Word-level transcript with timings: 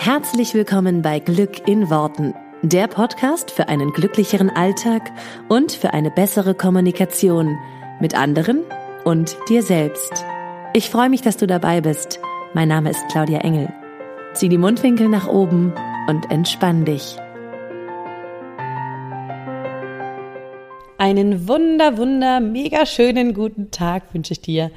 Herzlich 0.00 0.54
willkommen 0.54 1.02
bei 1.02 1.18
Glück 1.18 1.66
in 1.66 1.90
Worten, 1.90 2.32
der 2.62 2.86
Podcast 2.86 3.50
für 3.50 3.68
einen 3.68 3.92
glücklicheren 3.92 4.48
Alltag 4.48 5.10
und 5.48 5.72
für 5.72 5.92
eine 5.92 6.12
bessere 6.12 6.54
Kommunikation 6.54 7.58
mit 8.00 8.14
anderen 8.14 8.62
und 9.04 9.36
dir 9.48 9.60
selbst. 9.64 10.24
Ich 10.72 10.88
freue 10.88 11.10
mich, 11.10 11.22
dass 11.22 11.36
du 11.36 11.48
dabei 11.48 11.80
bist. 11.80 12.20
Mein 12.54 12.68
Name 12.68 12.90
ist 12.90 13.08
Claudia 13.10 13.40
Engel. 13.40 13.72
Zieh 14.34 14.48
die 14.48 14.56
Mundwinkel 14.56 15.08
nach 15.08 15.26
oben 15.26 15.74
und 16.06 16.30
entspann 16.30 16.84
dich. 16.84 17.16
Einen 20.96 21.48
wunder, 21.48 21.98
wunder, 21.98 22.38
mega 22.38 22.86
schönen 22.86 23.34
guten 23.34 23.72
Tag 23.72 24.14
wünsche 24.14 24.32
ich 24.32 24.40
dir 24.40 24.70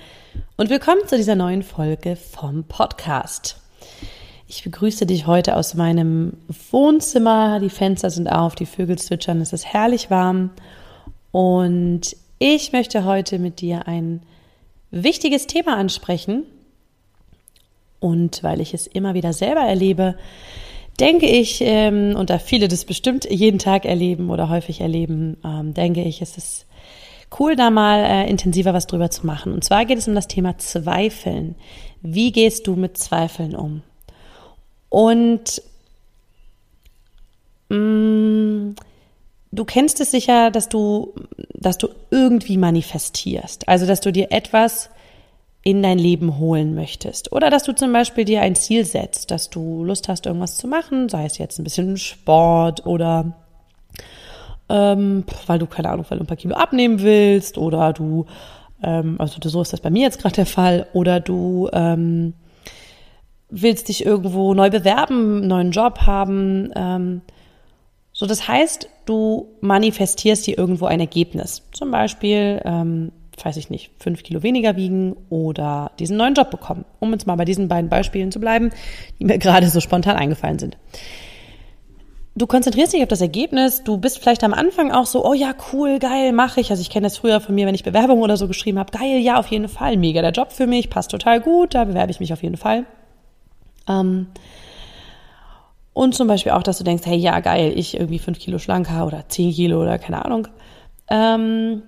und 0.58 0.72
willkommen 0.72 1.08
zu 1.08 1.16
dieser 1.16 1.36
neuen 1.36 1.62
Folge 1.62 2.16
vom 2.16 2.64
Podcast. 2.64 3.61
Ich 4.54 4.66
begrüße 4.66 5.06
dich 5.06 5.28
heute 5.28 5.56
aus 5.56 5.76
meinem 5.76 6.34
Wohnzimmer. 6.72 7.62
Die 7.62 7.70
Fenster 7.70 8.10
sind 8.10 8.28
auf, 8.28 8.54
die 8.54 8.66
Vögel 8.66 8.98
zwitschern, 8.98 9.40
es 9.40 9.54
ist 9.54 9.66
herrlich 9.66 10.10
warm. 10.10 10.50
Und 11.32 12.18
ich 12.38 12.74
möchte 12.74 13.06
heute 13.06 13.40
mit 13.40 13.62
dir 13.62 13.88
ein 13.88 14.22
wichtiges 14.92 15.48
Thema 15.48 15.78
ansprechen. 15.78 16.44
Und 18.02 18.44
weil 18.44 18.60
ich 18.60 18.74
es 18.74 18.88
immer 18.88 19.14
wieder 19.14 19.32
selber 19.32 19.62
erlebe, 19.62 20.18
denke 21.00 21.28
ich, 21.28 21.62
ähm, 21.62 22.18
und 22.18 22.30
da 22.30 22.38
viele 22.38 22.68
das 22.68 22.84
bestimmt 22.84 23.24
jeden 23.32 23.58
Tag 23.58 23.86
erleben 23.86 24.30
oder 24.30 24.50
häufig 24.50 24.82
erleben, 24.82 25.38
ähm, 25.46 25.74
denke 25.74 26.04
ich, 26.04 26.22
es 26.22 26.36
ist 26.36 26.66
cool, 27.40 27.56
da 27.56 27.70
mal 27.70 28.04
äh, 28.04 28.30
intensiver 28.30 28.74
was 28.74 28.86
drüber 28.86 29.10
zu 29.12 29.26
machen. 29.26 29.54
Und 29.54 29.64
zwar 29.64 29.86
geht 29.86 29.98
es 29.98 30.10
um 30.10 30.14
das 30.14 30.28
Thema 30.28 30.58
Zweifeln. 30.58 31.56
Wie 32.02 32.34
gehst 32.34 32.68
du 32.68 32.76
mit 32.76 32.98
Zweifeln 32.98 33.56
um? 33.56 33.82
Und 34.92 35.62
mh, 37.70 37.78
mm, 37.78 38.76
du 39.54 39.66
kennst 39.66 40.02
es 40.02 40.12
sicher, 40.12 40.52
dass 40.52 40.68
du, 40.68 41.16
dass 41.54 41.78
du 41.78 41.88
irgendwie 42.12 42.58
manifestierst. 42.58 43.70
Also, 43.70 43.88
dass 43.88 44.02
du 44.02 44.12
dir 44.12 44.32
etwas 44.32 44.90
in 45.64 45.82
dein 45.82 45.98
Leben 45.98 46.40
holen 46.40 46.76
möchtest. 46.76 47.32
Oder 47.32 47.50
dass 47.50 47.64
du 47.64 47.74
zum 47.74 47.94
Beispiel 47.94 48.26
dir 48.26 48.42
ein 48.42 48.56
Ziel 48.56 48.84
setzt, 48.84 49.32
dass 49.32 49.50
du 49.50 49.86
Lust 49.86 50.10
hast, 50.10 50.26
irgendwas 50.26 50.58
zu 50.58 50.68
machen, 50.68 51.08
sei 51.08 51.26
es 51.26 51.38
jetzt 51.38 51.58
ein 51.58 51.64
bisschen 51.64 51.98
Sport 51.98 52.86
oder 52.86 53.34
ähm, 54.68 55.24
weil 55.46 55.60
du, 55.60 55.68
keine 55.68 55.90
Ahnung, 55.90 56.06
weil 56.10 56.18
du 56.18 56.24
ein 56.24 56.28
paar 56.28 56.38
Kilo 56.38 56.56
abnehmen 56.56 57.02
willst 57.02 57.58
oder 57.58 57.94
du, 57.94 58.26
ähm, 58.84 59.16
also 59.20 59.38
so 59.42 59.62
ist 59.62 59.72
das 59.72 59.82
bei 59.82 59.90
mir 59.90 60.02
jetzt 60.02 60.20
gerade 60.20 60.36
der 60.36 60.46
Fall, 60.46 60.88
oder 60.94 61.20
du 61.20 61.70
ähm, 61.72 62.34
willst 63.52 63.90
dich 63.90 64.06
irgendwo 64.06 64.54
neu 64.54 64.70
bewerben, 64.70 65.46
neuen 65.46 65.72
Job 65.72 66.00
haben. 66.08 66.72
Ähm, 66.76 67.22
so, 68.14 68.26
das 68.26 68.48
heißt, 68.48 68.90
du 69.06 69.50
manifestierst 69.62 70.48
dir 70.48 70.58
irgendwo 70.58 70.86
ein 70.86 71.00
Ergebnis. 71.00 71.64
Zum 71.72 71.92
Beispiel, 71.92 72.62
ähm, 72.66 73.12
weiß 73.44 73.58
ich 73.58 73.70
nicht, 73.70 73.92
fünf 74.00 74.24
Kilo 74.24 74.44
weniger 74.44 74.76
wiegen 74.76 75.16
oder 75.30 75.92
diesen 76.00 76.18
neuen 76.18 76.34
Job 76.34 76.50
bekommen. 76.50 76.86
Um 77.00 77.12
jetzt 77.12 77.28
mal 77.28 77.36
bei 77.36 77.46
diesen 77.46 77.68
beiden 77.68 77.90
Beispielen 77.90 78.32
zu 78.32 78.40
bleiben, 78.40 78.72
die 79.20 79.26
mir 79.26 79.38
gerade 79.40 79.68
so 79.68 79.80
spontan 79.80 80.16
eingefallen 80.16 80.60
sind. 80.60 80.78
Du 82.34 82.48
konzentrierst 82.48 82.94
dich 82.94 83.02
auf 83.02 83.10
das 83.10 83.20
Ergebnis, 83.20 83.84
du 83.84 83.98
bist 83.98 84.20
vielleicht 84.20 84.46
am 84.46 84.54
Anfang 84.54 84.90
auch 84.92 85.06
so, 85.06 85.26
oh 85.26 85.34
ja, 85.34 85.54
cool, 85.74 86.00
geil, 86.00 86.32
mache 86.32 86.62
ich. 86.62 86.70
Also 86.72 86.80
ich 86.80 86.90
kenne 86.90 87.08
das 87.08 87.18
früher 87.18 87.42
von 87.42 87.54
mir, 87.54 87.68
wenn 87.68 87.76
ich 87.76 87.84
Bewerbung 87.84 88.22
oder 88.22 88.38
so 88.38 88.48
geschrieben 88.48 88.80
habe, 88.80 88.98
geil, 88.98 89.20
ja, 89.20 89.38
auf 89.38 89.48
jeden 89.48 89.68
Fall, 89.68 89.98
mega 89.98 90.22
der 90.22 90.32
Job 90.32 90.54
für 90.54 90.66
mich, 90.66 90.90
passt 90.90 91.12
total 91.12 91.42
gut, 91.42 91.76
da 91.76 91.84
bewerbe 91.84 92.12
ich 92.12 92.22
mich 92.22 92.32
auf 92.32 92.42
jeden 92.42 92.56
Fall. 92.56 92.86
Ähm, 93.88 94.28
und 95.94 96.16
zum 96.16 96.28
Beispiel 96.28 96.54
auch, 96.54 96.64
dass 96.64 96.78
du 96.78 96.84
denkst, 96.84 97.06
hey, 97.06 97.18
ja, 97.18 97.40
geil, 97.42 97.74
ich 97.76 97.96
irgendwie 97.96 98.20
fünf 98.20 98.40
Kilo 98.40 98.60
schlanker 98.60 99.06
oder 99.06 99.28
zehn 99.28 99.52
Kilo 99.52 99.82
oder 99.82 100.00
keine 100.00 100.24
Ahnung. 100.24 100.48
Ähm, 101.10 101.84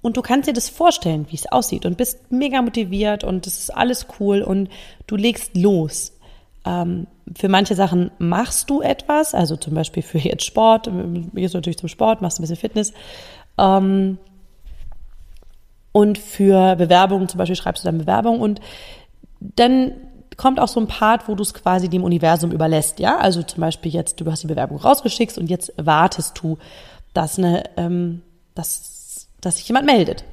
und 0.00 0.16
du 0.16 0.22
kannst 0.22 0.48
dir 0.48 0.52
das 0.52 0.68
vorstellen, 0.68 1.26
wie 1.30 1.36
es 1.36 1.50
aussieht 1.50 1.84
und 1.84 1.96
bist 1.96 2.30
mega 2.30 2.62
motiviert 2.62 3.24
und 3.24 3.46
es 3.46 3.58
ist 3.58 3.70
alles 3.70 4.06
cool 4.20 4.42
und 4.42 4.68
du 5.06 5.16
legst 5.16 5.56
los. 5.56 6.12
Ähm, 6.64 7.08
für 7.36 7.48
manche 7.48 7.74
Sachen 7.74 8.10
machst 8.18 8.70
du 8.70 8.80
etwas, 8.80 9.34
also 9.34 9.56
zum 9.56 9.74
Beispiel 9.74 10.02
für 10.02 10.18
jetzt 10.18 10.44
Sport, 10.44 10.88
gehst 11.34 11.54
du 11.54 11.58
natürlich 11.58 11.78
zum 11.78 11.88
Sport, 11.88 12.22
machst 12.22 12.38
ein 12.38 12.42
bisschen 12.42 12.56
Fitness. 12.56 12.92
Ähm, 13.58 14.18
und 15.90 16.18
für 16.18 16.76
Bewerbungen, 16.76 17.28
zum 17.28 17.38
Beispiel 17.38 17.56
schreibst 17.56 17.82
du 17.82 17.88
dann 17.88 17.98
Bewerbung 17.98 18.40
und 18.40 18.60
dann 19.40 19.92
kommt 20.38 20.60
auch 20.60 20.68
so 20.68 20.80
ein 20.80 20.86
Part, 20.86 21.28
wo 21.28 21.34
du 21.34 21.42
es 21.42 21.52
quasi 21.52 21.90
dem 21.90 22.04
Universum 22.04 22.52
überlässt, 22.52 23.00
ja. 23.00 23.18
Also 23.18 23.42
zum 23.42 23.60
Beispiel 23.60 23.92
jetzt, 23.92 24.20
du 24.20 24.30
hast 24.30 24.44
die 24.44 24.46
Bewerbung 24.46 24.78
rausgeschickt 24.78 25.36
und 25.36 25.50
jetzt 25.50 25.74
wartest 25.76 26.40
du, 26.40 26.56
dass 27.12 27.38
eine, 27.38 27.64
ähm, 27.76 28.22
dass, 28.54 29.28
dass 29.42 29.58
sich 29.58 29.68
jemand 29.68 29.84
meldet. 29.84 30.24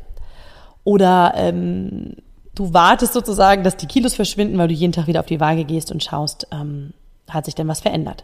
Oder 0.83 1.33
ähm, 1.35 2.15
du 2.53 2.73
wartest 2.73 3.13
sozusagen, 3.13 3.63
dass 3.63 3.75
die 3.75 3.87
Kilos 3.87 4.13
verschwinden, 4.13 4.57
weil 4.57 4.67
du 4.67 4.73
jeden 4.75 4.93
Tag 4.93 5.07
wieder 5.07 5.19
auf 5.19 5.25
die 5.25 5.39
Waage 5.39 5.65
gehst 5.65 5.91
und 5.91 6.03
schaust, 6.03 6.47
ähm, 6.51 6.93
hat 7.27 7.45
sich 7.45 7.55
denn 7.55 7.67
was 7.67 7.81
verändert. 7.81 8.23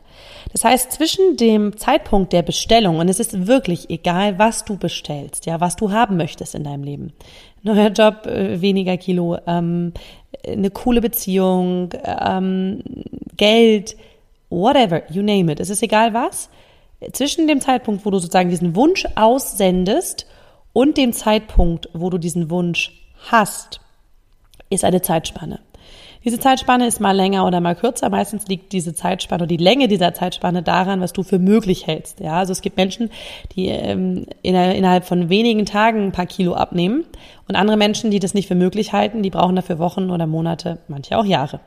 Das 0.51 0.63
heißt, 0.63 0.91
zwischen 0.91 1.35
dem 1.37 1.75
Zeitpunkt 1.77 2.33
der 2.33 2.43
Bestellung, 2.43 2.99
und 2.99 3.09
es 3.09 3.19
ist 3.19 3.47
wirklich 3.47 3.89
egal, 3.89 4.37
was 4.37 4.63
du 4.63 4.77
bestellst, 4.77 5.47
ja, 5.47 5.59
was 5.59 5.75
du 5.75 5.91
haben 5.91 6.17
möchtest 6.17 6.53
in 6.53 6.63
deinem 6.63 6.83
Leben. 6.83 7.13
Neuer 7.63 7.89
Job, 7.89 8.25
äh, 8.25 8.61
weniger 8.61 8.97
Kilo, 8.97 9.37
ähm, 9.45 9.93
eine 10.45 10.71
coole 10.71 11.01
Beziehung, 11.01 11.89
ähm, 12.03 12.83
Geld, 13.37 13.95
whatever, 14.49 15.03
you 15.11 15.21
name 15.21 15.51
it. 15.51 15.59
Es 15.59 15.69
ist 15.69 15.83
egal 15.83 16.13
was. 16.13 16.49
Zwischen 17.13 17.47
dem 17.47 17.61
Zeitpunkt, 17.61 18.05
wo 18.05 18.11
du 18.11 18.19
sozusagen 18.19 18.49
diesen 18.49 18.75
Wunsch 18.75 19.05
aussendest 19.15 20.27
und 20.73 20.97
dem 20.97 21.13
Zeitpunkt, 21.13 21.89
wo 21.93 22.09
du 22.09 22.17
diesen 22.17 22.49
Wunsch 22.49 22.91
hast, 23.31 23.81
ist 24.69 24.83
eine 24.83 25.01
Zeitspanne. 25.01 25.59
Diese 26.23 26.39
Zeitspanne 26.39 26.85
ist 26.85 26.99
mal 26.99 27.15
länger 27.15 27.47
oder 27.47 27.61
mal 27.61 27.75
kürzer. 27.75 28.09
Meistens 28.09 28.47
liegt 28.47 28.73
diese 28.73 28.93
Zeitspanne 28.93 29.43
oder 29.43 29.47
die 29.47 29.57
Länge 29.57 29.87
dieser 29.87 30.13
Zeitspanne 30.13 30.61
daran, 30.61 31.01
was 31.01 31.13
du 31.13 31.23
für 31.23 31.39
möglich 31.39 31.87
hältst. 31.87 32.19
Ja, 32.19 32.33
also 32.33 32.51
es 32.51 32.61
gibt 32.61 32.77
Menschen, 32.77 33.09
die 33.55 33.67
ähm, 33.67 34.25
innerhalb 34.43 35.05
von 35.05 35.29
wenigen 35.29 35.65
Tagen 35.65 36.05
ein 36.05 36.11
paar 36.11 36.27
Kilo 36.27 36.53
abnehmen 36.53 37.05
und 37.47 37.55
andere 37.55 37.77
Menschen, 37.77 38.11
die 38.11 38.19
das 38.19 38.33
nicht 38.33 38.47
für 38.47 38.55
möglich 38.55 38.93
halten, 38.93 39.23
die 39.23 39.31
brauchen 39.31 39.55
dafür 39.55 39.79
Wochen 39.79 40.11
oder 40.11 40.27
Monate, 40.27 40.77
manche 40.87 41.17
auch 41.17 41.25
Jahre. 41.25 41.59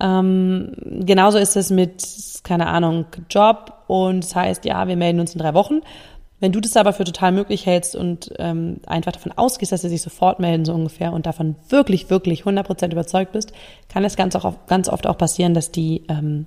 Ähm, 0.00 0.72
genauso 1.04 1.38
ist 1.38 1.56
es 1.56 1.70
mit, 1.70 2.04
keine 2.42 2.66
Ahnung, 2.66 3.06
Job 3.30 3.72
und 3.86 4.24
das 4.24 4.34
heißt, 4.34 4.64
ja, 4.64 4.86
wir 4.88 4.96
melden 4.96 5.20
uns 5.20 5.34
in 5.34 5.40
drei 5.40 5.54
Wochen 5.54 5.80
wenn 6.44 6.52
du 6.52 6.60
das 6.60 6.76
aber 6.76 6.92
für 6.92 7.04
total 7.04 7.32
möglich 7.32 7.64
hältst 7.64 7.96
und 7.96 8.34
ähm, 8.38 8.76
einfach 8.84 9.12
davon 9.12 9.32
ausgehst, 9.32 9.72
dass 9.72 9.80
sie 9.80 9.88
sich 9.88 10.02
sofort 10.02 10.40
melden, 10.40 10.66
so 10.66 10.74
ungefähr, 10.74 11.14
und 11.14 11.24
davon 11.24 11.56
wirklich, 11.70 12.10
wirklich 12.10 12.42
100% 12.42 12.92
überzeugt 12.92 13.32
bist, 13.32 13.54
kann 13.88 14.04
es 14.04 14.14
ganz, 14.14 14.36
auch, 14.36 14.52
ganz 14.66 14.90
oft 14.90 15.06
auch 15.06 15.16
passieren, 15.16 15.54
dass 15.54 15.70
die, 15.70 16.02
ähm, 16.10 16.44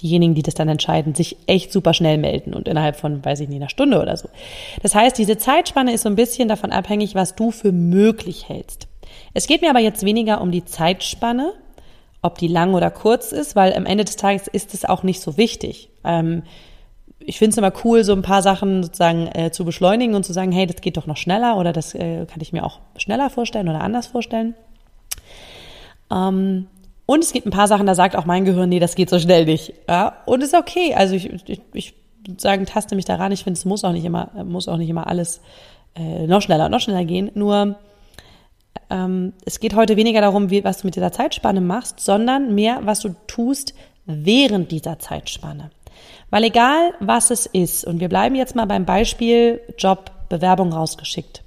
diejenigen, 0.00 0.34
die 0.34 0.42
das 0.42 0.54
dann 0.54 0.70
entscheiden, 0.70 1.14
sich 1.14 1.36
echt 1.46 1.72
super 1.72 1.92
schnell 1.92 2.16
melden 2.16 2.54
und 2.54 2.68
innerhalb 2.68 2.96
von, 2.96 3.22
weiß 3.22 3.40
ich 3.40 3.50
nicht, 3.50 3.58
einer 3.60 3.68
Stunde 3.68 4.00
oder 4.00 4.16
so. 4.16 4.30
Das 4.82 4.94
heißt, 4.94 5.18
diese 5.18 5.36
Zeitspanne 5.36 5.92
ist 5.92 6.04
so 6.04 6.08
ein 6.08 6.16
bisschen 6.16 6.48
davon 6.48 6.72
abhängig, 6.72 7.14
was 7.14 7.36
du 7.36 7.50
für 7.50 7.70
möglich 7.70 8.48
hältst. 8.48 8.88
Es 9.34 9.46
geht 9.46 9.60
mir 9.60 9.68
aber 9.68 9.80
jetzt 9.80 10.06
weniger 10.06 10.40
um 10.40 10.52
die 10.52 10.64
Zeitspanne, 10.64 11.52
ob 12.22 12.38
die 12.38 12.48
lang 12.48 12.72
oder 12.72 12.90
kurz 12.90 13.30
ist, 13.30 13.56
weil 13.56 13.74
am 13.74 13.84
Ende 13.84 14.06
des 14.06 14.16
Tages 14.16 14.48
ist 14.48 14.72
es 14.72 14.86
auch 14.86 15.02
nicht 15.02 15.20
so 15.20 15.36
wichtig. 15.36 15.90
Ähm, 16.02 16.44
ich 17.18 17.38
finde 17.38 17.52
es 17.52 17.58
immer 17.58 17.72
cool, 17.84 18.04
so 18.04 18.12
ein 18.12 18.22
paar 18.22 18.42
Sachen 18.42 18.82
sozusagen 18.82 19.28
äh, 19.28 19.50
zu 19.50 19.64
beschleunigen 19.64 20.14
und 20.14 20.24
zu 20.24 20.32
sagen, 20.32 20.52
hey, 20.52 20.66
das 20.66 20.80
geht 20.80 20.96
doch 20.96 21.06
noch 21.06 21.16
schneller 21.16 21.56
oder 21.56 21.72
das 21.72 21.94
äh, 21.94 22.26
kann 22.26 22.40
ich 22.40 22.52
mir 22.52 22.64
auch 22.64 22.80
schneller 22.96 23.30
vorstellen 23.30 23.68
oder 23.68 23.80
anders 23.80 24.06
vorstellen. 24.06 24.54
Ähm, 26.10 26.66
und 27.06 27.22
es 27.22 27.32
gibt 27.32 27.46
ein 27.46 27.50
paar 27.50 27.68
Sachen, 27.68 27.86
da 27.86 27.94
sagt 27.94 28.16
auch 28.16 28.24
mein 28.24 28.44
Gehirn, 28.44 28.68
nee, 28.68 28.80
das 28.80 28.94
geht 28.94 29.10
so 29.10 29.18
schnell 29.18 29.44
nicht. 29.44 29.74
Ja? 29.88 30.22
Und 30.26 30.42
ist 30.42 30.54
okay. 30.54 30.94
Also 30.94 31.14
ich, 31.14 31.30
ich, 31.48 31.60
ich 31.72 31.94
sagen, 32.38 32.66
taste 32.66 32.96
mich 32.96 33.04
daran. 33.04 33.32
Ich 33.32 33.44
finde, 33.44 33.58
es 33.58 33.64
muss 33.64 33.84
auch 33.84 33.92
nicht 33.92 34.04
immer, 34.04 34.30
muss 34.44 34.68
auch 34.68 34.78
nicht 34.78 34.88
immer 34.88 35.06
alles 35.06 35.40
äh, 35.94 36.26
noch 36.26 36.40
schneller, 36.40 36.68
noch 36.68 36.80
schneller 36.80 37.04
gehen. 37.04 37.30
Nur 37.34 37.76
ähm, 38.90 39.34
es 39.44 39.60
geht 39.60 39.74
heute 39.74 39.96
weniger 39.96 40.20
darum, 40.20 40.50
wie, 40.50 40.64
was 40.64 40.78
du 40.78 40.86
mit 40.86 40.96
dieser 40.96 41.12
Zeitspanne 41.12 41.60
machst, 41.60 42.00
sondern 42.00 42.54
mehr, 42.54 42.80
was 42.84 43.00
du 43.00 43.14
tust 43.26 43.74
während 44.06 44.70
dieser 44.70 44.98
Zeitspanne. 44.98 45.70
Weil 46.34 46.42
egal, 46.42 46.94
was 46.98 47.30
es 47.30 47.46
ist, 47.46 47.84
und 47.84 48.00
wir 48.00 48.08
bleiben 48.08 48.34
jetzt 48.34 48.56
mal 48.56 48.64
beim 48.64 48.84
Beispiel 48.84 49.60
Job, 49.78 50.10
Bewerbung 50.28 50.72
rausgeschickt. 50.72 51.44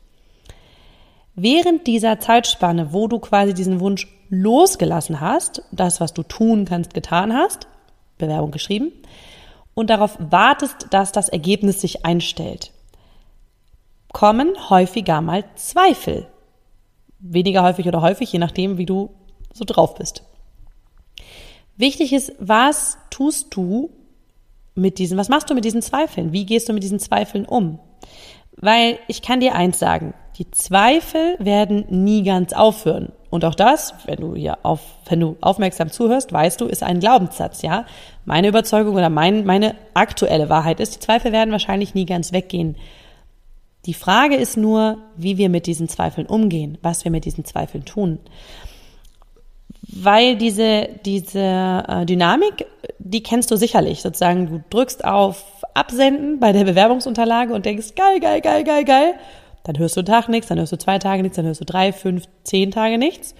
Während 1.36 1.88
dieser 1.88 2.22
Zeitspanne, 2.22 2.94
wo 2.94 3.10
du 3.10 3.20
quasi 3.20 3.54
diesen 3.54 3.82
Wunsch 3.82 4.08
losgelassen 4.30 5.20
hast, 5.20 5.62
das, 5.74 6.00
was 6.00 6.14
du 6.14 6.24
tun 6.24 6.64
kannst, 6.64 6.94
getan 6.94 7.34
hast, 7.34 7.68
Bewerbung 8.18 8.52
geschrieben, 8.52 8.94
und 9.74 9.90
darauf 9.90 10.16
wartest, 10.20 10.88
dass 10.92 11.12
das 11.12 11.28
Ergebnis 11.28 11.82
sich 11.82 12.06
einstellt, 12.06 12.72
kommen 14.14 14.56
häufiger 14.70 15.20
mal 15.20 15.44
Zweifel. 15.56 16.28
Weniger 17.20 17.62
häufig 17.62 17.90
oder 17.90 18.02
häufig, 18.02 18.32
je 18.32 18.40
nachdem, 18.40 18.78
wie 18.78 18.86
du 18.86 19.10
so 19.52 19.66
drauf 19.66 19.96
bist. 19.96 20.24
Wichtig 21.76 22.14
ist, 22.14 22.32
was 22.40 22.98
tust 23.10 23.54
du 23.54 23.90
mit 24.78 25.00
diesen, 25.00 25.18
was 25.18 25.30
machst 25.30 25.50
du 25.50 25.56
mit 25.56 25.66
diesen 25.66 25.82
Zweifeln? 25.82 26.32
Wie 26.32 26.46
gehst 26.46 26.70
du 26.70 26.74
mit 26.74 26.84
diesen 26.84 27.00
Zweifeln 27.00 27.46
um? 27.46 27.80
Weil 28.56 29.00
ich 29.08 29.22
kann 29.22 29.40
dir 29.40 29.56
eins 29.56 29.80
sagen, 29.80 30.14
die 30.38 30.50
Zweifel 30.52 31.36
werden 31.40 31.86
nie 31.90 32.24
ganz 32.24 32.54
aufhören. 32.54 33.12
Und 33.30 33.44
auch 33.44 33.56
das, 33.56 33.94
wenn 34.06 34.22
du 34.22 34.36
hier 34.36 34.60
auf, 34.64 34.80
wenn 35.10 35.20
du 35.20 35.36
aufmerksam 35.42 35.92
zuhörst, 35.92 36.32
weißt 36.32 36.62
du, 36.62 36.66
ist 36.66 36.84
ein 36.84 37.00
Glaubenssatz, 37.00 37.62
ja. 37.62 37.86
Meine 38.26 38.48
Überzeugung 38.48 38.96
oder 38.96 39.10
mein, 39.10 39.46
meine 39.46 39.76
aktuelle 39.94 40.50
Wahrheit 40.50 40.80
ist, 40.80 40.96
die 40.96 41.00
Zweifel 41.00 41.32
werden 41.32 41.52
wahrscheinlich 41.52 41.94
nie 41.94 42.06
ganz 42.06 42.32
weggehen. 42.32 42.78
Die 43.86 43.94
Frage 43.94 44.36
ist 44.36 44.58
nur, 44.58 44.98
wie 45.16 45.38
wir 45.38 45.50
mit 45.50 45.66
diesen 45.66 45.88
Zweifeln 45.90 46.28
umgehen, 46.28 46.78
was 46.82 47.04
wir 47.04 47.12
mit 47.12 47.26
diesen 47.26 47.46
Zweifeln 47.46 47.86
tun. 47.86 48.20
Weil 49.82 50.36
diese, 50.36 50.90
diese 51.06 51.40
äh, 51.88 52.06
Dynamik, 52.06 52.66
die 53.00 53.24
kennst 53.24 53.52
du 53.52 53.56
sicherlich. 53.56 54.02
Sozusagen, 54.02 54.48
du 54.50 54.64
drückst 54.70 55.06
auf 55.06 55.44
Absenden 55.74 56.40
bei 56.40 56.52
der 56.52 56.64
Bewerbungsunterlage 56.64 57.54
und 57.54 57.66
denkst, 57.66 57.96
geil, 57.96 58.20
geil, 58.20 58.42
geil, 58.42 58.64
geil, 58.64 58.84
geil. 58.84 59.14
Dann 59.64 59.78
hörst 59.78 59.96
du 59.96 60.00
einen 60.00 60.08
Tag 60.08 60.30
nichts, 60.30 60.48
dann 60.48 60.58
hörst 60.58 60.72
du 60.72 60.78
zwei 60.78 60.98
Tage 60.98 61.22
nichts, 61.22 61.36
dann 61.36 61.46
hörst 61.46 61.62
du 61.62 61.66
drei, 61.66 61.92
fünf, 61.92 62.26
zehn 62.44 62.72
Tage 62.72 62.98
nichts. 62.98 63.36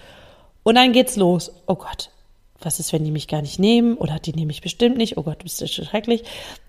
Und 0.62 0.74
dann 0.74 0.92
geht's 0.92 1.16
los. 1.16 1.52
Oh 1.66 1.74
Gott, 1.74 2.10
was 2.60 2.80
ist, 2.80 2.92
wenn 2.92 3.04
die 3.04 3.10
mich 3.10 3.28
gar 3.28 3.40
nicht 3.40 3.58
nehmen? 3.58 3.96
Oder 3.96 4.18
die 4.18 4.32
nehme 4.32 4.52
ich 4.52 4.60
bestimmt 4.60 4.96
nicht. 4.96 5.16
Oh 5.16 5.22
Gott, 5.22 5.38
das 5.44 5.60
ist 5.60 5.74
schrecklich. 5.74 6.24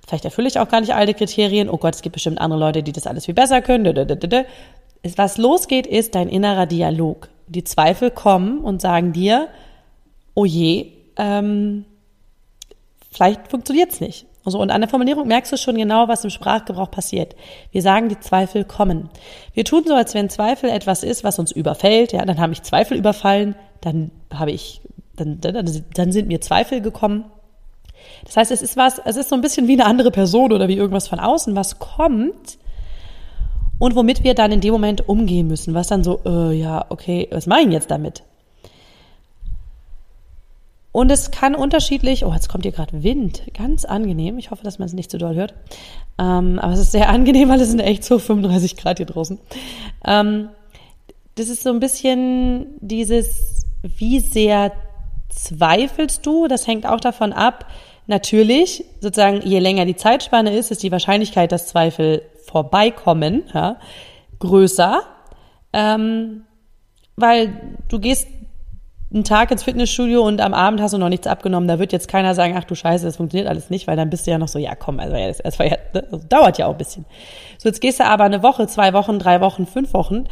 Vielleicht 0.08 0.26
erfülle 0.26 0.48
ich 0.48 0.60
auch 0.60 0.70
gar 0.70 0.82
nicht 0.82 0.94
all 0.94 1.14
Kriterien. 1.14 1.70
Oh 1.70 1.78
Gott, 1.78 1.96
es 1.96 2.02
gibt 2.02 2.14
bestimmt 2.14 2.40
andere 2.40 2.60
Leute, 2.60 2.84
die 2.84 2.92
das 2.92 3.08
alles 3.08 3.26
viel 3.26 3.34
besser 3.34 3.62
können. 3.62 3.86
Was 5.16 5.38
losgeht, 5.38 5.88
ist 5.88 6.16
dein 6.16 6.30
innerer 6.30 6.66
Dialog. 6.66 7.30
Die 7.50 7.64
Zweifel 7.64 8.12
kommen 8.12 8.60
und 8.60 8.82
sagen 8.82 9.12
dir, 9.12 9.50
oh 10.36 10.46
je, 10.46 10.94
ähm, 11.18 11.86
vielleicht 13.12 13.50
funktioniert's 13.50 14.00
nicht. 14.00 14.26
Also, 14.46 14.60
und 14.60 14.72
an 14.72 14.82
der 14.82 14.90
Formulierung 14.90 15.28
merkst 15.28 15.52
du 15.52 15.58
schon 15.58 15.76
genau, 15.76 16.08
was 16.08 16.24
im 16.24 16.30
Sprachgebrauch 16.30 16.90
passiert. 16.90 17.36
Wir 17.72 17.82
sagen, 17.82 18.08
die 18.08 18.20
Zweifel 18.20 18.64
kommen. 18.64 19.10
Wir 19.54 19.66
tun 19.66 19.84
so, 19.86 19.94
als 19.94 20.14
wenn 20.14 20.30
Zweifel 20.30 20.70
etwas 20.70 21.04
ist, 21.04 21.24
was 21.24 21.40
uns 21.40 21.52
überfällt. 21.52 22.14
Ja, 22.14 22.24
dann 22.24 22.40
habe 22.40 22.54
ich 22.54 22.64
Zweifel 22.64 22.98
überfallen, 22.98 23.56
dann 23.82 24.12
habe 24.34 24.52
ich 24.52 24.82
dann, 25.16 25.42
dann, 25.42 25.84
dann 25.94 26.12
sind 26.12 26.28
mir 26.28 26.40
Zweifel 26.40 26.82
gekommen. 26.82 27.26
Das 28.26 28.38
heißt, 28.38 28.52
es 28.52 28.62
ist 28.62 28.78
was, 28.78 29.00
es 29.04 29.18
ist 29.18 29.30
so 29.30 29.36
ein 29.36 29.42
bisschen 29.42 29.68
wie 29.68 29.74
eine 29.74 29.86
andere 29.86 30.12
Person 30.12 30.54
oder 30.54 30.68
wie 30.68 30.78
irgendwas 30.78 31.08
von 31.08 31.20
außen, 31.20 31.56
was 31.56 31.80
kommt 31.80 32.58
und 33.80 33.96
womit 33.96 34.24
wir 34.24 34.36
dann 34.36 34.52
in 34.52 34.62
dem 34.62 34.74
Moment 34.74 35.08
umgehen 35.08 35.48
müssen, 35.48 35.74
was 35.74 35.88
dann 35.88 36.04
so, 36.04 36.20
äh, 36.26 36.54
ja, 36.54 36.86
okay, 36.90 37.28
was 37.32 37.48
mache 37.48 37.62
ich 37.62 37.72
jetzt 37.72 37.90
damit? 37.90 38.24
Und 40.92 41.12
es 41.12 41.32
kann 41.32 41.56
unterschiedlich, 41.56 42.26
oh, 42.26 42.34
jetzt 42.34 42.50
kommt 42.50 42.64
hier 42.64 42.72
gerade 42.72 43.04
Wind, 43.04 43.44
ganz 43.54 43.86
angenehm. 43.86 44.38
Ich 44.38 44.52
hoffe, 44.52 44.64
dass 44.64 44.80
man 44.80 44.88
es 44.88 44.94
nicht 44.94 45.12
zu 45.12 45.18
doll 45.18 45.36
hört. 45.36 45.54
Ähm, 46.18 46.60
aber 46.60 46.74
es 46.74 46.80
ist 46.80 46.92
sehr 46.92 47.10
angenehm, 47.10 47.50
weil 47.50 47.62
es 47.62 47.70
sind 47.70 47.80
echt 47.80 48.04
so 48.04 48.20
35 48.20 48.76
Grad 48.76 48.98
hier 48.98 49.06
draußen. 49.06 49.40
Ähm, 50.06 50.50
das 51.36 51.48
ist 51.48 51.64
so 51.64 51.70
ein 51.70 51.80
bisschen 51.80 52.68
dieses, 52.82 53.66
wie 53.82 54.20
sehr 54.20 54.74
zweifelst 55.30 56.26
du? 56.26 56.48
Das 56.48 56.68
hängt 56.68 56.86
auch 56.86 57.00
davon 57.00 57.34
ab. 57.34 57.66
Natürlich, 58.08 58.84
sozusagen, 59.00 59.42
je 59.42 59.60
länger 59.60 59.86
die 59.86 59.96
Zeitspanne 59.96 60.58
ist, 60.58 60.72
ist 60.72 60.82
die 60.82 60.92
Wahrscheinlichkeit, 60.92 61.52
dass 61.52 61.68
Zweifel 61.68 62.24
vorbeikommen, 62.50 63.44
ja, 63.54 63.78
größer. 64.40 65.02
Ähm, 65.74 66.44
weil 67.16 67.78
du 67.90 68.00
gehst 68.00 68.28
einen 69.14 69.24
Tag 69.24 69.52
ins 69.52 69.64
Fitnessstudio 69.64 70.26
und 70.26 70.40
am 70.40 70.54
Abend 70.54 70.82
hast 70.82 70.94
du 70.94 70.98
noch 70.98 71.10
nichts 71.10 71.28
abgenommen, 71.28 71.68
da 71.68 71.80
wird 71.80 71.92
jetzt 71.92 72.08
keiner 72.08 72.36
sagen, 72.36 72.56
ach 72.58 72.64
du 72.64 72.76
Scheiße, 72.76 73.06
das 73.06 73.18
funktioniert 73.18 73.50
alles 73.50 73.70
nicht, 73.70 73.88
weil 73.88 73.98
dann 73.98 74.10
bist 74.10 74.28
du 74.28 74.32
ja 74.32 74.38
noch 74.38 74.48
so, 74.48 74.60
ja 74.60 74.76
komm, 74.76 75.00
also 75.00 75.16
das, 75.16 75.40
das, 75.40 75.58
ja, 75.58 75.78
das 75.94 76.28
dauert 76.28 76.58
ja 76.60 76.68
auch 76.68 76.74
ein 76.74 76.78
bisschen. 76.78 77.06
So, 77.58 77.70
jetzt 77.70 77.82
gehst 77.82 78.00
du 78.00 78.06
aber 78.06 78.24
eine 78.24 78.44
Woche, 78.44 78.68
zwei 78.68 78.94
Wochen, 78.94 79.18
drei 79.18 79.42
Wochen, 79.42 79.66
fünf 79.66 79.94
Wochen 79.94 80.26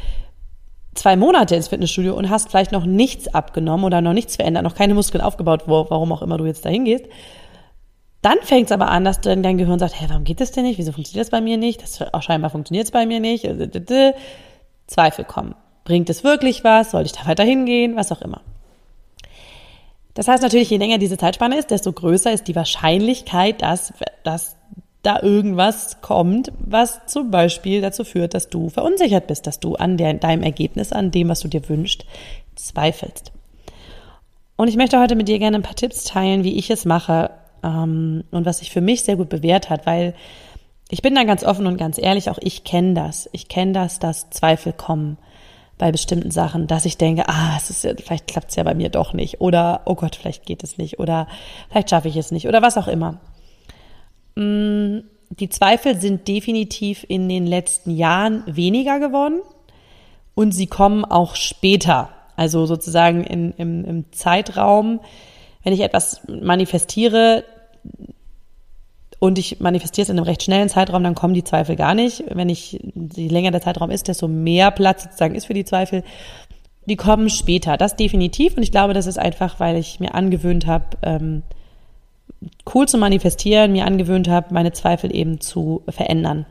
zwei 0.98 1.16
Monate 1.16 1.56
ins 1.56 1.68
Fitnessstudio 1.68 2.16
und 2.16 2.30
hast 2.30 2.50
vielleicht 2.50 2.72
noch 2.72 2.86
nichts 2.86 3.34
abgenommen 3.34 3.86
oder 3.86 4.02
noch 4.02 4.14
nichts 4.14 4.36
verändert, 4.36 4.64
noch 4.64 4.76
keine 4.76 4.94
Muskeln 4.94 5.24
aufgebaut, 5.24 5.64
wo, 5.68 5.86
warum 5.90 6.12
auch 6.12 6.22
immer 6.22 6.38
du 6.38 6.46
jetzt 6.46 6.66
dahin 6.66 6.86
gehst, 6.86 7.06
dann 8.22 8.38
fängt 8.42 8.68
es 8.68 8.72
aber 8.72 8.90
an, 8.90 9.06
dass 9.06 9.22
dein 9.22 9.58
Gehirn 9.58 9.80
sagt, 9.80 10.00
hey, 10.00 10.10
warum 10.10 10.24
geht 10.24 10.42
das 10.42 10.52
denn 10.52 10.64
nicht? 10.64 10.78
Wieso 10.80 10.92
funktioniert 10.92 11.26
das 11.26 11.32
bei 11.32 11.42
mir 11.42 11.58
nicht? 11.58 11.82
Das 11.82 12.02
auch 12.14 12.24
scheinbar 12.24 12.50
funktioniert 12.50 12.86
es 12.86 12.92
bei 12.92 13.06
mir 13.06 13.20
nicht. 13.20 13.48
Zweifel 14.88 15.26
kommen. 15.26 15.56
Bringt 15.84 16.10
es 16.10 16.24
wirklich 16.24 16.64
was? 16.64 16.92
Soll 16.92 17.06
ich 17.06 17.12
da 17.12 17.26
weiter 17.28 17.44
hingehen? 17.44 17.96
Was 17.96 18.12
auch 18.12 18.22
immer. 18.22 18.42
Das 20.16 20.28
heißt 20.28 20.42
natürlich, 20.42 20.70
je 20.70 20.78
länger 20.78 20.98
diese 20.98 21.18
Zeitspanne 21.18 21.60
ist, 21.60 21.70
desto 21.70 21.94
größer 21.94 22.32
ist 22.32 22.48
die 22.48 22.56
Wahrscheinlichkeit, 22.56 23.62
dass, 23.62 23.94
dass 24.24 24.56
da 25.04 25.22
irgendwas 25.22 26.02
kommt, 26.02 26.52
was 26.60 27.06
zum 27.06 27.30
Beispiel 27.30 27.82
dazu 27.82 28.04
führt, 28.04 28.34
dass 28.34 28.50
du 28.50 28.70
verunsichert 28.70 29.28
bist, 29.28 29.46
dass 29.46 29.60
du 29.60 29.76
an 29.76 29.96
der, 29.96 30.16
deinem 30.16 30.42
Ergebnis, 30.42 30.92
an 30.92 31.12
dem, 31.12 31.30
was 31.30 31.42
du 31.42 31.48
dir 31.48 31.70
wünschst, 31.70 32.06
zweifelst. 32.56 33.32
Und 34.56 34.70
ich 34.70 34.76
möchte 34.76 35.00
heute 35.00 35.16
mit 35.16 35.28
dir 35.28 35.38
gerne 35.38 35.58
ein 35.58 35.64
paar 35.64 35.76
Tipps 35.76 36.04
teilen, 36.04 36.44
wie 36.44 36.58
ich 36.58 36.72
es 36.72 36.84
mache 36.84 37.30
und 37.62 38.26
was 38.32 38.60
sich 38.60 38.72
für 38.72 38.82
mich 38.82 39.04
sehr 39.04 39.16
gut 39.16 39.30
bewährt 39.30 39.70
hat, 39.70 39.86
weil 39.86 40.14
ich 40.90 41.02
bin 41.02 41.16
da 41.16 41.24
ganz 41.24 41.44
offen 41.44 41.68
und 41.68 41.78
ganz 41.78 41.98
ehrlich, 41.98 42.30
auch 42.30 42.38
ich 42.40 42.64
kenne 42.64 42.94
das. 42.94 43.30
Ich 43.34 43.50
kenne 43.50 43.74
das, 43.74 44.00
dass 44.00 44.30
Zweifel 44.30 44.74
kommen 44.74 45.18
bei 45.78 45.92
bestimmten 45.92 46.32
Sachen, 46.32 46.68
dass 46.68 46.86
ich 46.86 46.98
denke, 46.98 47.28
ah, 47.28 47.56
es 47.58 47.70
ist 47.70 47.84
ja, 47.84 47.94
vielleicht 47.96 48.28
klappt 48.28 48.50
es 48.50 48.56
ja 48.56 48.64
bei 48.64 48.74
mir 48.74 48.90
doch 48.90 49.14
nicht 49.14 49.42
oder 49.42 49.82
oh 49.86 49.96
Gott, 49.96 50.16
vielleicht 50.16 50.46
geht 50.46 50.64
es 50.64 50.78
nicht 50.78 51.00
oder 51.00 51.28
vielleicht 51.70 51.92
schaffe 51.92 52.08
ich 52.08 52.18
es 52.18 52.32
nicht 52.32 52.48
oder 52.48 52.62
was 52.62 52.78
auch 52.78 52.88
immer. 52.88 53.20
Mm, 54.36 55.00
die 55.30 55.50
Zweifel 55.50 56.00
sind 56.00 56.28
definitiv 56.28 57.06
in 57.08 57.30
den 57.30 57.46
letzten 57.46 57.92
Jahren 57.92 58.44
weniger 58.48 59.00
geworden 59.00 59.42
und 60.36 60.52
sie 60.52 60.68
kommen 60.68 61.06
auch 61.06 61.36
später. 61.36 62.10
Also 62.36 62.66
sozusagen 62.66 63.24
in, 63.24 63.52
im, 63.54 63.86
im 63.86 64.12
Zeitraum, 64.12 65.00
wenn 65.68 65.74
ich 65.74 65.82
etwas 65.82 66.22
manifestiere 66.30 67.44
und 69.20 69.38
ich 69.38 69.60
manifestiere 69.60 70.04
es 70.04 70.10
in 70.10 70.18
einem 70.18 70.24
recht 70.24 70.42
schnellen 70.42 70.70
Zeitraum, 70.70 71.04
dann 71.04 71.14
kommen 71.14 71.34
die 71.34 71.44
Zweifel 71.44 71.76
gar 71.76 71.94
nicht. 71.94 72.24
Wenn 72.30 72.48
ich, 72.48 72.80
je 72.96 73.28
länger 73.28 73.52
der 73.52 73.60
Zeitraum 73.60 73.92
ist, 73.92 74.08
desto 74.08 74.30
mehr 74.30 74.72
Platz 74.72 75.04
sozusagen 75.04 75.36
ist 75.36 75.46
für 75.46 75.54
die 75.54 75.66
Zweifel. 75.66 76.06
Die 76.86 76.96
kommen 76.96 77.30
später, 77.30 77.76
das 77.76 77.98
definitiv. 77.98 78.56
Und 78.56 78.64
ich 78.64 78.72
glaube, 78.72 78.94
das 78.94 79.08
ist 79.08 79.20
einfach, 79.20 79.60
weil 79.60 79.76
ich 79.76 80.00
mir 80.00 80.16
angewöhnt 80.16 80.68
habe, 80.68 80.86
ähm, 81.02 81.44
cool 82.74 82.88
zu 82.88 82.98
manifestieren, 82.98 83.74
mir 83.74 83.86
angewöhnt 83.86 84.30
habe, 84.30 84.54
meine 84.54 84.72
Zweifel 84.72 85.14
eben 85.14 85.42
zu 85.42 85.84
verändern. 85.90 86.46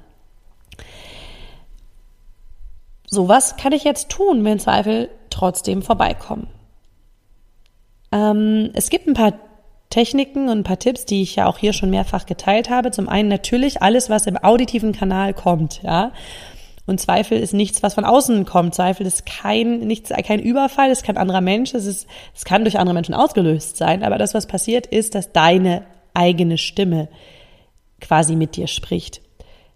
So, 3.06 3.28
was 3.28 3.56
kann 3.56 3.72
ich 3.72 3.84
jetzt 3.84 4.10
tun, 4.10 4.44
wenn 4.44 4.58
Zweifel 4.58 5.08
trotzdem 5.30 5.80
vorbeikommen? 5.80 6.48
Ähm, 8.12 8.70
es 8.74 8.90
gibt 8.90 9.06
ein 9.06 9.14
paar 9.14 9.34
Techniken 9.90 10.48
und 10.48 10.58
ein 10.58 10.64
paar 10.64 10.78
Tipps, 10.78 11.06
die 11.06 11.22
ich 11.22 11.36
ja 11.36 11.46
auch 11.46 11.58
hier 11.58 11.72
schon 11.72 11.90
mehrfach 11.90 12.26
geteilt 12.26 12.70
habe. 12.70 12.90
Zum 12.90 13.08
einen 13.08 13.28
natürlich 13.28 13.82
alles, 13.82 14.10
was 14.10 14.26
im 14.26 14.36
auditiven 14.36 14.92
Kanal 14.92 15.32
kommt, 15.32 15.82
ja. 15.82 16.12
Und 16.86 17.00
Zweifel 17.00 17.38
ist 17.38 17.52
nichts, 17.52 17.82
was 17.82 17.94
von 17.94 18.04
außen 18.04 18.44
kommt. 18.44 18.74
Zweifel 18.74 19.06
ist 19.06 19.26
kein, 19.26 19.80
nichts, 19.80 20.10
kein 20.24 20.38
Überfall, 20.38 20.90
es 20.90 20.98
ist 20.98 21.04
kein 21.04 21.16
anderer 21.16 21.40
Mensch, 21.40 21.74
es 21.74 21.84
ist, 21.84 22.06
es 22.34 22.44
kann 22.44 22.62
durch 22.62 22.78
andere 22.78 22.94
Menschen 22.94 23.14
ausgelöst 23.14 23.76
sein. 23.76 24.04
Aber 24.04 24.18
das, 24.18 24.34
was 24.34 24.46
passiert, 24.46 24.86
ist, 24.86 25.16
dass 25.16 25.32
deine 25.32 25.84
eigene 26.14 26.58
Stimme 26.58 27.08
quasi 28.00 28.36
mit 28.36 28.56
dir 28.56 28.68
spricht. 28.68 29.20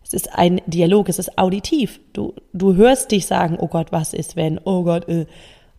Es 0.05 0.13
ist 0.13 0.35
ein 0.35 0.61
Dialog, 0.67 1.09
es 1.09 1.19
ist 1.19 1.37
auditiv. 1.37 2.01
Du, 2.13 2.35
du 2.53 2.75
hörst 2.77 3.11
dich 3.11 3.27
sagen, 3.27 3.59
oh 3.61 3.69
Gott, 3.69 3.91
was 3.91 4.15
ist 4.15 4.37
wenn, 4.37 4.61
oh 4.63 4.85
Gott, 4.85 5.09
äh. 5.09 5.27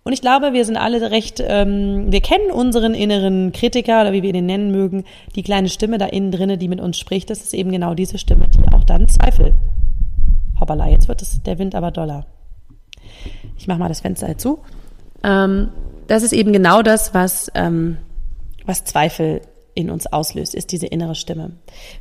Und 0.04 0.14
ich 0.14 0.22
glaube, 0.22 0.54
wir 0.54 0.66
sind 0.66 0.78
alle 0.78 1.12
recht, 1.12 1.44
ähm, 1.46 2.12
wir 2.12 2.22
kennen 2.22 2.50
unseren 2.52 2.96
inneren 2.96 3.52
Kritiker 3.52 4.02
oder 4.02 4.14
wie 4.14 4.24
wir 4.24 4.34
den 4.34 4.48
nennen 4.48 4.72
mögen, 4.72 5.04
die 5.36 5.44
kleine 5.44 5.70
Stimme 5.70 6.00
da 6.00 6.08
innen 6.08 6.32
drinne, 6.32 6.58
die 6.58 6.68
mit 6.68 6.82
uns 6.82 6.98
spricht. 6.98 7.30
Das 7.30 7.42
ist 7.42 7.54
eben 7.54 7.72
genau 7.72 7.94
diese 7.94 8.18
Stimme, 8.18 8.48
die 8.48 8.74
auch 8.74 8.84
dann 8.84 9.08
Zweifel 9.08 9.54
hoppala, 10.62 10.88
jetzt 10.88 11.10
wird 11.10 11.22
es, 11.22 11.42
der 11.44 11.60
Wind 11.60 11.76
aber 11.76 11.92
doller. 11.92 12.26
Ich 13.58 13.68
mache 13.68 13.80
mal 13.80 13.90
das 13.90 14.00
Fenster 14.00 14.38
zu. 14.38 14.60
Ähm, 15.24 15.72
das 16.08 16.24
ist 16.24 16.32
eben 16.32 16.54
genau 16.54 16.82
das, 16.82 17.14
was, 17.14 17.52
ähm, 17.56 17.98
was 18.66 18.86
Zweifel 18.86 19.42
in 19.74 19.90
uns 19.90 20.08
auslöst, 20.08 20.56
ist 20.56 20.72
diese 20.72 20.88
innere 20.88 21.16
Stimme. 21.16 21.52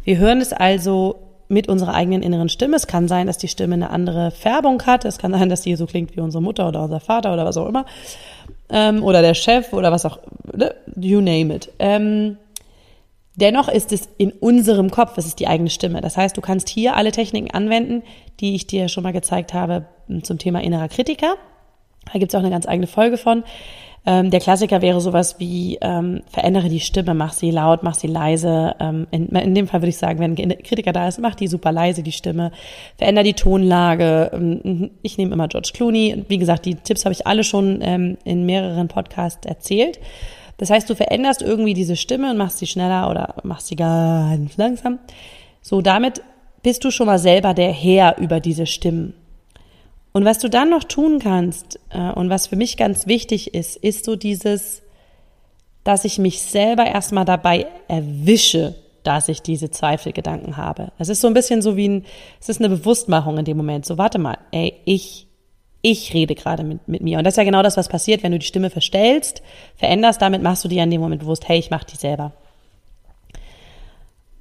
Wir 0.04 0.18
hören 0.18 0.40
es 0.40 0.52
also 0.52 1.16
mit 1.50 1.68
unserer 1.68 1.94
eigenen 1.94 2.22
inneren 2.22 2.48
Stimme. 2.48 2.76
Es 2.76 2.86
kann 2.86 3.08
sein, 3.08 3.26
dass 3.26 3.38
die 3.38 3.48
Stimme 3.48 3.74
eine 3.74 3.90
andere 3.90 4.30
Färbung 4.30 4.82
hat. 4.86 5.04
Es 5.04 5.18
kann 5.18 5.32
sein, 5.32 5.48
dass 5.48 5.62
die 5.62 5.76
so 5.76 5.86
klingt 5.86 6.16
wie 6.16 6.20
unsere 6.20 6.42
Mutter 6.42 6.68
oder 6.68 6.84
unser 6.84 7.00
Vater 7.00 7.32
oder 7.32 7.44
was 7.44 7.56
auch 7.56 7.66
immer. 7.66 7.86
Ähm, 8.68 9.02
oder 9.02 9.20
der 9.20 9.34
Chef 9.34 9.72
oder 9.72 9.90
was 9.90 10.06
auch, 10.06 10.18
ne? 10.54 10.74
you 10.96 11.20
name 11.20 11.54
it. 11.54 11.70
Ähm, 11.78 12.36
Dennoch 13.36 13.68
ist 13.68 13.90
es 13.92 14.08
in 14.18 14.32
unserem 14.32 14.90
Kopf, 14.90 15.16
es 15.16 15.24
ist 15.24 15.40
die 15.40 15.46
eigene 15.46 15.70
Stimme. 15.70 16.00
Das 16.02 16.16
heißt, 16.16 16.36
du 16.36 16.42
kannst 16.42 16.68
hier 16.68 16.96
alle 16.96 17.10
Techniken 17.10 17.50
anwenden, 17.50 18.02
die 18.40 18.54
ich 18.54 18.66
dir 18.66 18.88
schon 18.88 19.02
mal 19.02 19.12
gezeigt 19.12 19.54
habe 19.54 19.86
zum 20.22 20.36
Thema 20.38 20.62
innerer 20.62 20.88
Kritiker. 20.88 21.36
Da 22.12 22.18
gibt 22.18 22.32
es 22.32 22.34
auch 22.34 22.40
eine 22.42 22.50
ganz 22.50 22.66
eigene 22.68 22.86
Folge 22.86 23.16
von. 23.16 23.44
Ähm, 24.06 24.30
der 24.30 24.40
Klassiker 24.40 24.80
wäre 24.80 25.00
sowas 25.00 25.36
wie, 25.38 25.78
ähm, 25.82 26.22
verändere 26.30 26.70
die 26.70 26.80
Stimme, 26.80 27.12
mach 27.12 27.34
sie 27.34 27.50
laut, 27.50 27.82
mach 27.82 27.94
sie 27.94 28.06
leise. 28.06 28.74
Ähm, 28.80 29.06
in, 29.10 29.28
in, 29.28 29.54
dem 29.54 29.66
Fall 29.66 29.82
würde 29.82 29.90
ich 29.90 29.98
sagen, 29.98 30.18
wenn 30.20 30.38
ein 30.38 30.62
Kritiker 30.62 30.92
da 30.92 31.06
ist, 31.06 31.20
mach 31.20 31.34
die 31.34 31.48
super 31.48 31.70
leise, 31.70 32.02
die 32.02 32.12
Stimme. 32.12 32.50
Veränder 32.96 33.22
die 33.22 33.34
Tonlage. 33.34 34.30
Ähm, 34.32 34.90
ich 35.02 35.18
nehme 35.18 35.34
immer 35.34 35.48
George 35.48 35.70
Clooney. 35.74 36.24
Wie 36.28 36.38
gesagt, 36.38 36.64
die 36.64 36.76
Tipps 36.76 37.04
habe 37.04 37.12
ich 37.12 37.26
alle 37.26 37.44
schon 37.44 37.80
ähm, 37.82 38.16
in 38.24 38.46
mehreren 38.46 38.88
Podcasts 38.88 39.46
erzählt. 39.46 40.00
Das 40.56 40.70
heißt, 40.70 40.88
du 40.88 40.94
veränderst 40.94 41.42
irgendwie 41.42 41.74
diese 41.74 41.96
Stimme 41.96 42.30
und 42.30 42.38
machst 42.38 42.58
sie 42.58 42.66
schneller 42.66 43.10
oder 43.10 43.34
machst 43.44 43.68
sie 43.68 43.76
ganz 43.76 44.56
langsam. 44.56 44.98
So, 45.60 45.82
damit 45.82 46.22
bist 46.62 46.84
du 46.84 46.90
schon 46.90 47.06
mal 47.06 47.18
selber 47.18 47.54
der 47.54 47.72
Herr 47.72 48.18
über 48.18 48.40
diese 48.40 48.66
Stimmen. 48.66 49.14
Und 50.12 50.24
was 50.24 50.38
du 50.38 50.50
dann 50.50 50.70
noch 50.70 50.84
tun 50.84 51.18
kannst 51.20 51.78
äh, 51.90 52.10
und 52.12 52.30
was 52.30 52.48
für 52.48 52.56
mich 52.56 52.76
ganz 52.76 53.06
wichtig 53.06 53.54
ist, 53.54 53.76
ist 53.76 54.04
so 54.04 54.16
dieses, 54.16 54.82
dass 55.84 56.04
ich 56.04 56.18
mich 56.18 56.42
selber 56.42 56.86
erstmal 56.86 57.24
dabei 57.24 57.66
erwische, 57.88 58.74
dass 59.02 59.28
ich 59.28 59.40
diese 59.40 59.70
Zweifelgedanken 59.70 60.56
habe. 60.56 60.92
Es 60.98 61.08
ist 61.08 61.20
so 61.20 61.28
ein 61.28 61.34
bisschen 61.34 61.62
so 61.62 61.76
wie 61.76 61.88
ein, 61.88 62.04
es 62.40 62.48
ist 62.48 62.60
eine 62.60 62.68
Bewusstmachung 62.68 63.38
in 63.38 63.44
dem 63.44 63.56
Moment. 63.56 63.86
So, 63.86 63.98
warte 63.98 64.18
mal, 64.18 64.38
ey, 64.50 64.74
ich, 64.84 65.26
ich 65.80 66.12
rede 66.12 66.34
gerade 66.34 66.64
mit, 66.64 66.86
mit 66.88 67.02
mir. 67.02 67.18
Und 67.18 67.24
das 67.24 67.34
ist 67.34 67.38
ja 67.38 67.44
genau 67.44 67.62
das, 67.62 67.76
was 67.76 67.88
passiert, 67.88 68.22
wenn 68.22 68.32
du 68.32 68.38
die 68.38 68.46
Stimme 68.46 68.68
verstellst, 68.68 69.42
veränderst, 69.76 70.20
damit 70.20 70.42
machst 70.42 70.64
du 70.64 70.68
dir 70.68 70.82
in 70.82 70.90
dem 70.90 71.00
Moment 71.00 71.22
bewusst, 71.22 71.48
hey, 71.48 71.58
ich 71.58 71.70
mach 71.70 71.84
die 71.84 71.96
selber. 71.96 72.32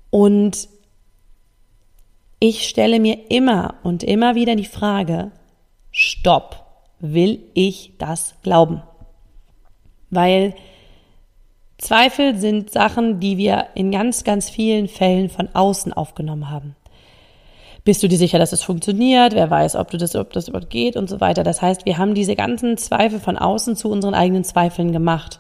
Und 0.10 0.68
ich 2.40 2.68
stelle 2.68 3.00
mir 3.00 3.30
immer 3.30 3.76
und 3.84 4.04
immer 4.04 4.34
wieder 4.34 4.56
die 4.56 4.66
Frage, 4.66 5.32
stopp, 6.00 6.66
will 7.00 7.44
ich 7.54 7.94
das 7.98 8.36
glauben? 8.42 8.82
Weil 10.10 10.56
Zweifel 11.78 12.38
sind 12.38 12.72
Sachen, 12.72 13.20
die 13.20 13.38
wir 13.38 13.68
in 13.76 13.92
ganz, 13.92 14.24
ganz 14.24 14.50
vielen 14.50 14.88
Fällen 14.88 15.30
von 15.30 15.50
außen 15.54 15.94
aufgenommen 15.94 16.50
haben. 16.50 16.76
Bist 17.84 18.04
du 18.04 18.08
dir 18.08 18.18
sicher, 18.18 18.40
dass 18.40 18.52
es 18.52 18.64
funktioniert? 18.64 19.34
Wer 19.34 19.50
weiß, 19.50 19.76
ob 19.76 19.90
du 19.92 19.98
das, 19.98 20.16
ob 20.16 20.34
das 20.34 20.48
überhaupt 20.48 20.70
geht 20.70 20.98
und 20.98 21.10
so 21.10 21.22
weiter. 21.22 21.44
Das 21.44 21.62
heißt, 21.62 21.86
wir 21.86 21.98
haben 21.98 22.14
diese 22.14 22.36
ganzen 22.36 22.78
Zweifel 22.78 23.20
von 23.20 23.38
außen 23.38 23.76
zu 23.76 23.90
unseren 23.90 24.14
eigenen 24.14 24.44
Zweifeln 24.44 24.92
gemacht. 24.92 25.40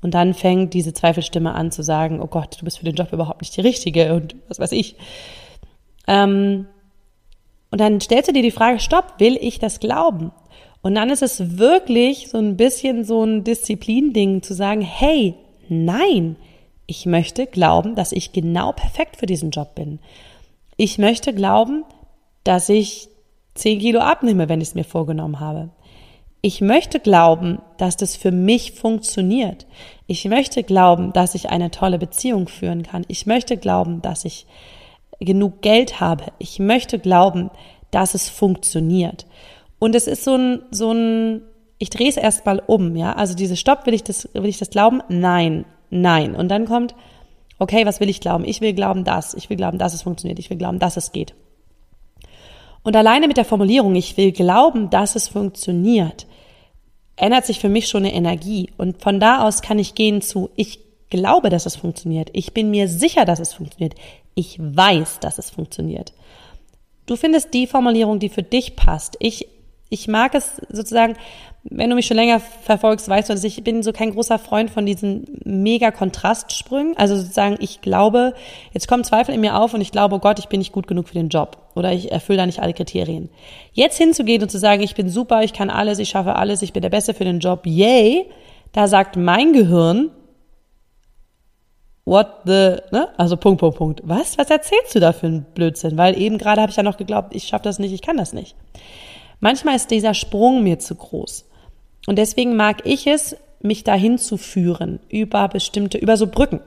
Und 0.00 0.14
dann 0.14 0.32
fängt 0.32 0.74
diese 0.74 0.92
Zweifelstimme 0.92 1.54
an 1.54 1.70
zu 1.70 1.82
sagen, 1.82 2.20
oh 2.20 2.26
Gott, 2.26 2.60
du 2.60 2.64
bist 2.64 2.78
für 2.78 2.84
den 2.84 2.94
Job 2.94 3.12
überhaupt 3.12 3.40
nicht 3.40 3.56
die 3.56 3.62
Richtige 3.62 4.14
und 4.14 4.36
was 4.48 4.58
weiß 4.58 4.72
ich. 4.72 4.96
Ähm, 6.06 6.66
und 7.70 7.80
dann 7.80 8.00
stellst 8.00 8.28
du 8.28 8.32
dir 8.32 8.42
die 8.42 8.50
Frage, 8.50 8.80
stopp, 8.80 9.14
will 9.18 9.36
ich 9.40 9.58
das 9.58 9.80
glauben? 9.80 10.32
Und 10.80 10.94
dann 10.94 11.10
ist 11.10 11.22
es 11.22 11.58
wirklich 11.58 12.28
so 12.28 12.38
ein 12.38 12.56
bisschen 12.56 13.04
so 13.04 13.24
ein 13.24 13.44
Disziplinding 13.44 14.42
zu 14.42 14.54
sagen, 14.54 14.80
hey, 14.80 15.34
nein, 15.68 16.36
ich 16.86 17.04
möchte 17.04 17.46
glauben, 17.46 17.94
dass 17.94 18.12
ich 18.12 18.32
genau 18.32 18.72
perfekt 18.72 19.16
für 19.16 19.26
diesen 19.26 19.50
Job 19.50 19.74
bin. 19.74 19.98
Ich 20.76 20.96
möchte 20.96 21.34
glauben, 21.34 21.84
dass 22.44 22.68
ich 22.68 23.08
10 23.54 23.80
Kilo 23.80 24.00
abnehme, 24.00 24.48
wenn 24.48 24.60
ich 24.60 24.68
es 24.68 24.74
mir 24.74 24.84
vorgenommen 24.84 25.40
habe. 25.40 25.70
Ich 26.40 26.60
möchte 26.60 27.00
glauben, 27.00 27.58
dass 27.76 27.96
das 27.96 28.16
für 28.16 28.30
mich 28.30 28.72
funktioniert. 28.72 29.66
Ich 30.06 30.24
möchte 30.24 30.62
glauben, 30.62 31.12
dass 31.12 31.34
ich 31.34 31.50
eine 31.50 31.70
tolle 31.72 31.98
Beziehung 31.98 32.46
führen 32.46 32.84
kann. 32.84 33.04
Ich 33.08 33.26
möchte 33.26 33.56
glauben, 33.56 34.00
dass 34.00 34.24
ich 34.24 34.46
genug 35.20 35.62
Geld 35.62 36.00
habe. 36.00 36.26
Ich 36.38 36.58
möchte 36.58 36.98
glauben, 36.98 37.50
dass 37.90 38.14
es 38.14 38.28
funktioniert. 38.28 39.26
Und 39.78 39.94
es 39.94 40.06
ist 40.06 40.24
so 40.24 40.36
ein, 40.36 40.62
so 40.70 40.92
ein, 40.92 41.42
ich 41.78 41.90
drehe 41.90 42.08
es 42.08 42.16
erstmal 42.16 42.62
um, 42.66 42.96
ja. 42.96 43.12
Also 43.12 43.34
diese 43.34 43.56
Stopp, 43.56 43.86
will 43.86 43.94
ich 43.94 44.04
das, 44.04 44.28
will 44.34 44.46
ich 44.46 44.58
das 44.58 44.70
glauben? 44.70 45.02
Nein, 45.08 45.64
nein. 45.90 46.34
Und 46.34 46.48
dann 46.48 46.66
kommt, 46.66 46.94
okay, 47.58 47.86
was 47.86 48.00
will 48.00 48.08
ich 48.08 48.20
glauben? 48.20 48.44
Ich 48.44 48.60
will 48.60 48.72
glauben, 48.72 49.04
dass. 49.04 49.34
Ich 49.34 49.48
will 49.50 49.56
glauben, 49.56 49.78
dass 49.78 49.94
es 49.94 50.02
funktioniert. 50.02 50.38
Ich 50.38 50.50
will 50.50 50.58
glauben, 50.58 50.78
dass 50.78 50.96
es 50.96 51.12
geht. 51.12 51.34
Und 52.82 52.96
alleine 52.96 53.28
mit 53.28 53.36
der 53.36 53.44
Formulierung, 53.44 53.94
ich 53.94 54.16
will 54.16 54.32
glauben, 54.32 54.90
dass 54.90 55.16
es 55.16 55.28
funktioniert, 55.28 56.26
ändert 57.16 57.44
sich 57.44 57.58
für 57.58 57.68
mich 57.68 57.88
schon 57.88 58.04
eine 58.04 58.14
Energie. 58.14 58.70
Und 58.76 59.02
von 59.02 59.20
da 59.20 59.46
aus 59.46 59.62
kann 59.62 59.78
ich 59.78 59.94
gehen 59.94 60.22
zu, 60.22 60.50
ich 60.56 60.80
glaube, 61.10 61.50
dass 61.50 61.66
es 61.66 61.76
funktioniert. 61.76 62.30
Ich 62.32 62.54
bin 62.54 62.70
mir 62.70 62.88
sicher, 62.88 63.24
dass 63.24 63.40
es 63.40 63.52
funktioniert. 63.54 63.94
Ich 64.38 64.56
weiß, 64.60 65.18
dass 65.18 65.38
es 65.38 65.50
funktioniert. 65.50 66.12
Du 67.06 67.16
findest 67.16 67.52
die 67.54 67.66
Formulierung, 67.66 68.20
die 68.20 68.28
für 68.28 68.44
dich 68.44 68.76
passt. 68.76 69.16
Ich, 69.18 69.48
ich 69.88 70.06
mag 70.06 70.32
es 70.36 70.62
sozusagen, 70.68 71.16
wenn 71.64 71.90
du 71.90 71.96
mich 71.96 72.06
schon 72.06 72.18
länger 72.18 72.38
verfolgst, 72.38 73.08
weißt 73.08 73.28
du, 73.28 73.32
dass 73.32 73.42
ich 73.42 73.64
bin 73.64 73.82
so 73.82 73.92
kein 73.92 74.12
großer 74.12 74.38
Freund 74.38 74.70
von 74.70 74.86
diesen 74.86 75.40
mega 75.44 75.90
Kontrastsprüngen. 75.90 76.96
Also 76.96 77.16
sozusagen, 77.16 77.56
ich 77.58 77.80
glaube, 77.80 78.32
jetzt 78.72 78.86
kommen 78.86 79.02
Zweifel 79.02 79.34
in 79.34 79.40
mir 79.40 79.58
auf 79.58 79.74
und 79.74 79.80
ich 79.80 79.90
glaube, 79.90 80.14
oh 80.14 80.20
Gott, 80.20 80.38
ich 80.38 80.46
bin 80.46 80.60
nicht 80.60 80.70
gut 80.70 80.86
genug 80.86 81.08
für 81.08 81.14
den 81.14 81.30
Job 81.30 81.56
oder 81.74 81.92
ich 81.92 82.12
erfülle 82.12 82.38
da 82.38 82.46
nicht 82.46 82.60
alle 82.60 82.74
Kriterien. 82.74 83.30
Jetzt 83.72 83.98
hinzugehen 83.98 84.40
und 84.40 84.52
zu 84.52 84.58
sagen, 84.60 84.84
ich 84.84 84.94
bin 84.94 85.08
super, 85.08 85.42
ich 85.42 85.52
kann 85.52 85.68
alles, 85.68 85.98
ich 85.98 86.10
schaffe 86.10 86.36
alles, 86.36 86.62
ich 86.62 86.72
bin 86.72 86.82
der 86.82 86.90
Beste 86.90 87.12
für 87.12 87.24
den 87.24 87.40
Job, 87.40 87.66
yay, 87.66 88.26
da 88.70 88.86
sagt 88.86 89.16
mein 89.16 89.52
Gehirn, 89.52 90.12
what 92.08 92.28
the, 92.46 92.76
ne? 92.90 93.08
Also 93.16 93.36
Punkt, 93.36 93.60
Punkt, 93.60 93.76
Punkt. 93.76 94.00
Was? 94.04 94.38
Was 94.38 94.50
erzählst 94.50 94.94
du 94.94 95.00
da 95.00 95.12
für 95.12 95.26
einen 95.26 95.46
Blödsinn? 95.54 95.96
Weil 95.96 96.18
eben 96.20 96.38
gerade 96.38 96.62
habe 96.62 96.70
ich 96.70 96.76
ja 96.76 96.82
noch 96.82 96.96
geglaubt, 96.96 97.34
ich 97.34 97.44
schaffe 97.44 97.64
das 97.64 97.78
nicht, 97.78 97.92
ich 97.92 98.02
kann 98.02 98.16
das 98.16 98.32
nicht. 98.32 98.56
Manchmal 99.40 99.76
ist 99.76 99.90
dieser 99.90 100.14
Sprung 100.14 100.62
mir 100.62 100.78
zu 100.78 100.94
groß. 100.94 101.48
Und 102.06 102.16
deswegen 102.16 102.56
mag 102.56 102.82
ich 102.84 103.06
es, 103.06 103.36
mich 103.60 103.84
dahin 103.84 104.18
zu 104.18 104.36
führen, 104.36 105.00
über 105.08 105.48
bestimmte, 105.48 105.98
über 105.98 106.16
so 106.16 106.26
Brücken. 106.26 106.60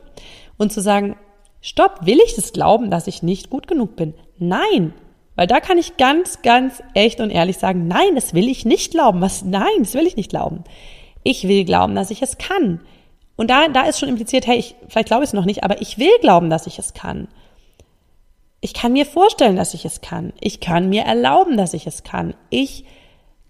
Und 0.58 0.72
zu 0.72 0.82
sagen, 0.82 1.16
stopp, 1.62 2.06
will 2.06 2.20
ich 2.24 2.36
das 2.36 2.54
glauben, 2.54 2.92
dass 2.92 3.08
ich 3.08 3.24
nicht 3.24 3.50
gut 3.50 3.68
genug 3.68 3.96
bin? 3.96 4.14
Nein. 4.38 4.94
Weil 5.36 5.48
da 5.48 5.60
kann 5.60 5.78
ich 5.78 5.98
ganz, 5.98 6.42
ganz 6.44 6.84
echt 6.94 7.20
und 7.20 7.32
ehrlich 7.32 7.58
sagen, 7.58 7.88
nein, 7.88 8.16
das 8.16 8.34
will 8.34 8.48
ich 8.48 8.66
nicht 8.66 8.92
glauben. 8.92 9.22
Was? 9.22 9.44
Nein, 9.44 9.80
das 9.80 9.94
will 9.96 10.06
ich 10.06 10.18
nicht 10.18 10.30
glauben. 10.30 10.64
Ich 11.24 11.48
will 11.48 11.66
glauben, 11.66 11.96
dass 11.96 12.12
ich 12.12 12.22
es 12.22 12.38
kann. 12.38 12.82
Und 13.36 13.50
da, 13.50 13.68
da 13.68 13.84
ist 13.84 14.00
schon 14.00 14.10
impliziert, 14.10 14.48
hey, 14.48 14.58
ich, 14.58 14.76
vielleicht 14.88 15.08
glaube 15.08 15.24
ich 15.24 15.30
es 15.30 15.34
noch 15.34 15.46
nicht, 15.46 15.64
aber 15.64 15.82
ich 15.82 15.98
will 15.98 16.12
glauben, 16.22 16.50
dass 16.50 16.68
ich 16.68 16.80
es 16.80 16.94
kann. 16.94 17.28
Ich 18.60 18.74
kann 18.74 18.94
mir 18.94 19.06
vorstellen, 19.06 19.56
dass 19.56 19.74
ich 19.74 19.86
es 19.86 20.02
kann. 20.02 20.34
Ich 20.40 20.60
kann 20.60 20.90
mir 20.90 21.04
erlauben, 21.04 21.58
dass 21.58 21.74
ich 21.74 21.88
es 21.88 22.04
kann. 22.04 22.36
Ich 22.50 22.86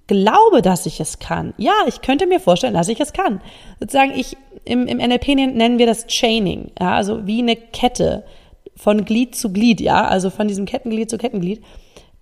glaube, 0.08 0.62
dass 0.62 0.86
ich 0.86 1.00
es 1.00 1.20
kann. 1.20 1.54
Ja, 1.58 1.74
ich 1.88 2.02
könnte 2.02 2.28
mir 2.28 2.40
vorstellen, 2.40 2.74
dass 2.74 2.88
ich 2.88 3.00
es 3.00 3.14
kann. 3.14 3.42
Sozusagen, 3.80 4.12
ich, 4.12 4.38
im, 4.66 4.88
im 4.88 4.98
NLP 4.98 5.36
nennen 5.36 5.80
wir 5.80 5.86
das 5.86 6.08
Chaining, 6.08 6.72
ja, 6.80 6.94
also 6.94 7.26
wie 7.28 7.40
eine 7.40 7.56
Kette 7.56 8.24
von 8.76 9.06
Glied 9.06 9.36
zu 9.36 9.54
Glied, 9.54 9.80
ja, 9.82 10.06
also 10.06 10.30
von 10.30 10.48
diesem 10.48 10.66
Kettenglied 10.66 11.10
zu 11.10 11.18
Kettenglied. 11.18 11.64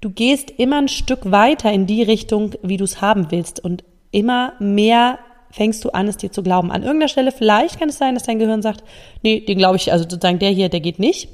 Du 0.02 0.10
gehst 0.10 0.52
immer 0.52 0.78
ein 0.78 0.88
Stück 0.88 1.32
weiter 1.32 1.72
in 1.72 1.86
die 1.86 2.04
Richtung, 2.04 2.52
wie 2.62 2.78
du 2.78 2.84
es 2.84 3.02
haben 3.02 3.32
willst 3.32 3.60
und 3.64 3.84
immer 4.12 4.54
mehr 4.60 5.20
fängst 5.52 5.84
du 5.84 5.90
an, 5.90 6.08
es 6.08 6.18
dir 6.18 6.32
zu 6.32 6.44
glauben. 6.44 6.72
An 6.72 6.84
irgendeiner 6.84 7.10
Stelle 7.10 7.32
vielleicht 7.32 7.80
kann 7.80 7.90
es 7.90 7.98
sein, 7.98 8.14
dass 8.14 8.24
dein 8.24 8.40
Gehirn 8.40 8.62
sagt, 8.62 8.84
nee, 9.24 9.40
den 9.40 9.58
glaube 9.58 9.78
ich, 9.78 9.92
also 9.92 10.04
sozusagen 10.04 10.40
der 10.40 10.52
hier, 10.52 10.70
der 10.70 10.80
geht 10.80 11.00
nicht. 11.00 11.30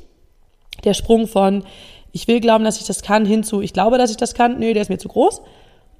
Der 0.83 0.93
Sprung 0.93 1.27
von, 1.27 1.63
ich 2.11 2.27
will 2.27 2.39
glauben, 2.39 2.63
dass 2.63 2.79
ich 2.79 2.87
das 2.87 3.01
kann, 3.01 3.25
hinzu, 3.25 3.61
ich 3.61 3.73
glaube, 3.73 3.97
dass 3.97 4.11
ich 4.11 4.17
das 4.17 4.33
kann, 4.33 4.59
nee, 4.59 4.73
der 4.73 4.81
ist 4.81 4.89
mir 4.89 4.97
zu 4.97 5.09
groß. 5.09 5.41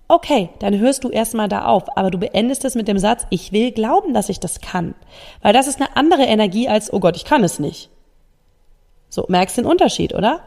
Okay, 0.07 0.50
dann 0.60 0.77
hörst 0.77 1.03
du 1.03 1.10
erstmal 1.10 1.50
da 1.50 1.65
auf, 1.65 1.98
aber 1.98 2.12
du 2.12 2.19
beendest 2.19 2.63
es 2.63 2.75
mit 2.75 2.88
dem 2.88 3.00
Satz, 3.00 3.25
ich 3.31 3.51
will 3.51 3.72
glauben, 3.72 4.13
dass 4.13 4.29
ich 4.29 4.39
das 4.39 4.62
kann. 4.62 4.93
Weil 5.41 5.53
das 5.53 5.67
ist 5.67 5.81
eine 5.81 5.98
andere 5.98 6.24
Energie 6.24 6.69
als, 6.69 6.93
oh 6.93 7.00
Gott, 7.00 7.15
ich 7.15 7.25
kann 7.25 7.43
es 7.43 7.60
nicht. 7.60 7.89
So, 9.10 9.25
merkst 9.27 9.57
den 9.57 9.65
Unterschied, 9.65 10.13
oder? 10.13 10.41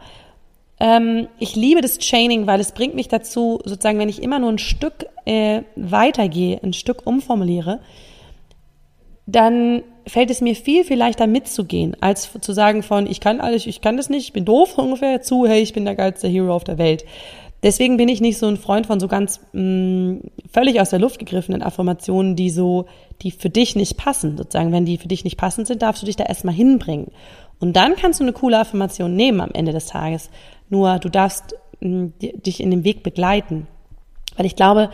Ähm, 0.81 1.29
ich 1.39 1.57
liebe 1.57 1.81
das 1.81 1.99
Chaining, 1.99 2.47
weil 2.47 2.61
es 2.61 2.73
bringt 2.73 2.95
mich 2.95 3.09
dazu, 3.09 3.61
sozusagen, 3.65 3.99
wenn 3.99 4.09
ich 4.09 4.23
immer 4.23 4.39
nur 4.39 4.51
ein 4.51 4.59
Stück 4.59 5.07
äh, 5.25 5.63
weitergehe, 5.77 6.61
ein 6.63 6.73
Stück 6.73 7.07
umformuliere, 7.07 7.81
dann 9.27 9.83
fällt 10.07 10.31
es 10.31 10.41
mir 10.41 10.55
viel, 10.55 10.85
viel 10.85 10.97
leichter 10.97 11.27
mitzugehen, 11.27 11.97
als 12.01 12.31
zu 12.41 12.53
sagen 12.53 12.83
von, 12.83 13.07
ich 13.07 13.21
kann 13.21 13.41
alles, 13.41 13.67
ich 13.67 13.81
kann 13.81 13.97
das 13.97 14.09
nicht, 14.09 14.25
ich 14.25 14.33
bin 14.33 14.45
doof 14.45 14.79
ungefähr, 14.79 15.23
zu, 15.23 15.47
hey, 15.47 15.61
ich 15.61 15.73
bin 15.73 15.85
der 15.85 15.97
geilste 15.97 16.29
Hero 16.29 16.55
auf 16.55 16.65
der 16.65 16.79
Welt. 16.79 17.05
Deswegen 17.63 17.97
bin 17.97 18.09
ich 18.09 18.21
nicht 18.21 18.39
so 18.39 18.47
ein 18.47 18.57
Freund 18.57 18.87
von 18.87 19.01
so 19.01 19.09
ganz 19.09 19.41
mh, 19.53 19.63
mm, 19.63 20.21
völlig 20.53 20.81
aus 20.81 20.91
der 20.91 21.01
Luft 21.01 21.19
gegriffenen 21.19 21.63
Affirmationen, 21.63 22.37
die 22.37 22.51
so, 22.51 22.87
die 23.23 23.33
für 23.33 23.51
dich 23.51 23.75
nicht 23.75 23.97
passen. 23.97 24.37
Sozusagen, 24.37 24.71
wenn 24.71 24.85
die 24.85 24.97
für 24.97 25.09
dich 25.09 25.25
nicht 25.25 25.37
passend 25.37 25.67
sind, 25.67 25.83
darfst 25.83 26.03
du 26.03 26.07
dich 26.07 26.15
da 26.15 26.25
erstmal 26.25 26.55
hinbringen. 26.55 27.11
Und 27.61 27.75
dann 27.75 27.97
kannst 27.97 28.21
du 28.21 28.25
eine 28.25 28.33
coole 28.33 28.59
Affirmation 28.59 29.17
nehmen 29.17 29.41
am 29.41 29.51
Ende 29.53 29.73
des 29.73 29.87
Tages. 29.87 30.31
Nur 30.69 30.99
du 30.99 31.09
darfst 31.09 31.57
mh, 31.81 32.11
dich 32.21 32.61
in 32.61 32.71
dem 32.71 32.85
Weg 32.85 33.03
begleiten. 33.03 33.67
Weil 34.37 34.47
ich 34.47 34.57
glaube, 34.57 34.91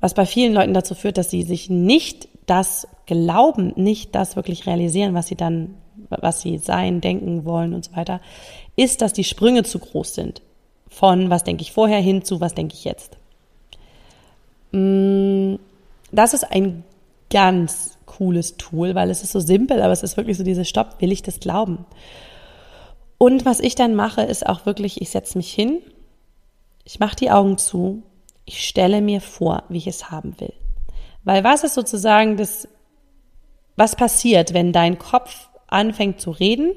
was 0.00 0.14
bei 0.14 0.26
vielen 0.26 0.52
Leuten 0.52 0.74
dazu 0.74 0.94
führt, 0.94 1.18
dass 1.18 1.30
sie 1.30 1.42
sich 1.42 1.70
nicht 1.70 2.28
das 2.46 2.86
glauben, 3.06 3.72
nicht 3.76 4.14
das 4.14 4.36
wirklich 4.36 4.66
realisieren, 4.66 5.14
was 5.14 5.26
sie 5.26 5.34
dann, 5.34 5.74
was 6.10 6.40
sie 6.42 6.58
sein, 6.58 7.00
denken 7.00 7.44
wollen 7.44 7.74
und 7.74 7.84
so 7.86 7.96
weiter, 7.96 8.20
ist, 8.76 9.02
dass 9.02 9.12
die 9.12 9.24
Sprünge 9.24 9.62
zu 9.62 9.78
groß 9.78 10.14
sind. 10.14 10.42
Von 10.88 11.30
was 11.30 11.42
denke 11.42 11.62
ich 11.62 11.72
vorher 11.72 12.00
hin 12.00 12.22
zu 12.22 12.40
was 12.40 12.54
denke 12.54 12.74
ich 12.74 12.84
jetzt. 12.84 13.16
Das 14.70 16.34
ist 16.34 16.44
ein 16.44 16.84
ganz 17.30 17.93
cooles 18.16 18.56
Tool, 18.56 18.94
weil 18.94 19.10
es 19.10 19.22
ist 19.22 19.32
so 19.32 19.40
simpel, 19.40 19.82
aber 19.82 19.92
es 19.92 20.02
ist 20.02 20.16
wirklich 20.16 20.36
so 20.36 20.44
dieses 20.44 20.68
Stopp, 20.68 21.00
will 21.00 21.12
ich 21.12 21.22
das 21.22 21.40
glauben? 21.40 21.84
Und 23.18 23.44
was 23.44 23.60
ich 23.60 23.74
dann 23.74 23.94
mache, 23.94 24.22
ist 24.22 24.46
auch 24.46 24.66
wirklich, 24.66 25.00
ich 25.00 25.10
setze 25.10 25.38
mich 25.38 25.52
hin, 25.52 25.80
ich 26.84 27.00
mache 27.00 27.16
die 27.16 27.30
Augen 27.30 27.58
zu, 27.58 28.02
ich 28.44 28.66
stelle 28.66 29.00
mir 29.00 29.20
vor, 29.20 29.64
wie 29.68 29.78
ich 29.78 29.86
es 29.86 30.10
haben 30.10 30.38
will. 30.38 30.52
Weil 31.24 31.42
was 31.42 31.64
ist 31.64 31.74
sozusagen 31.74 32.36
das, 32.36 32.68
was 33.76 33.96
passiert, 33.96 34.52
wenn 34.52 34.72
dein 34.72 34.98
Kopf 34.98 35.48
anfängt 35.66 36.20
zu 36.20 36.30
reden, 36.30 36.72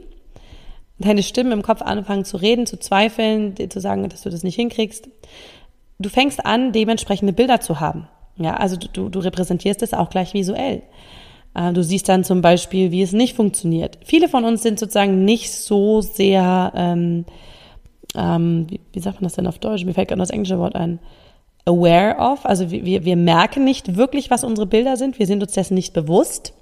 deine 0.98 1.24
Stimmen 1.24 1.52
im 1.52 1.62
Kopf 1.62 1.82
anfangen 1.82 2.26
zu 2.26 2.38
reden, 2.38 2.66
zu 2.66 2.80
zweifeln, 2.80 3.56
zu 3.70 3.80
sagen, 3.80 4.08
dass 4.10 4.22
du 4.22 4.30
das 4.30 4.44
nicht 4.44 4.56
hinkriegst? 4.56 5.10
Du 6.00 6.10
fängst 6.10 6.46
an, 6.46 6.72
dementsprechende 6.72 7.34
Bilder 7.34 7.60
zu 7.60 7.80
haben. 7.80 8.08
Ja, 8.38 8.56
also 8.56 8.78
du, 8.78 9.10
du 9.10 9.20
repräsentierst 9.20 9.82
es 9.82 9.94
auch 9.94 10.10
gleich 10.10 10.34
visuell. 10.34 10.84
Äh, 11.56 11.74
du 11.74 11.84
siehst 11.84 12.08
dann 12.08 12.24
zum 12.24 12.42
Beispiel, 12.42 12.92
wie 12.92 13.02
es 13.02 13.14
nicht 13.14 13.36
funktioniert. 13.36 13.98
Viele 14.04 14.30
von 14.30 14.46
uns 14.46 14.62
sind 14.62 14.80
sozusagen 14.80 15.26
nicht 15.26 15.52
so 15.52 16.02
sehr, 16.02 16.72
ähm, 16.76 17.26
ähm, 18.16 18.68
wie, 18.70 18.80
wie, 18.94 19.00
sagt 19.00 19.18
man 19.18 19.26
das 19.26 19.34
denn 19.34 19.48
auf 19.48 19.60
Deutsch? 19.60 19.86
Mir 19.86 19.94
fällt 19.94 20.10
gerade 20.10 20.20
das 20.20 20.30
englische 20.30 20.60
Wort 20.60 20.76
ein. 20.76 21.00
Aware 21.66 22.18
of, 22.18 22.46
also 22.46 22.72
wir, 22.72 23.04
wir 23.04 23.18
merken 23.18 23.66
nicht 23.66 23.98
wirklich, 23.98 24.32
was 24.32 24.46
unsere 24.46 24.68
Bilder 24.68 24.96
sind. 24.96 25.20
Wir 25.20 25.28
sind 25.28 25.42
uns 25.42 25.52
dessen 25.52 25.74
nicht 25.74 25.94
bewusst, 25.94 26.54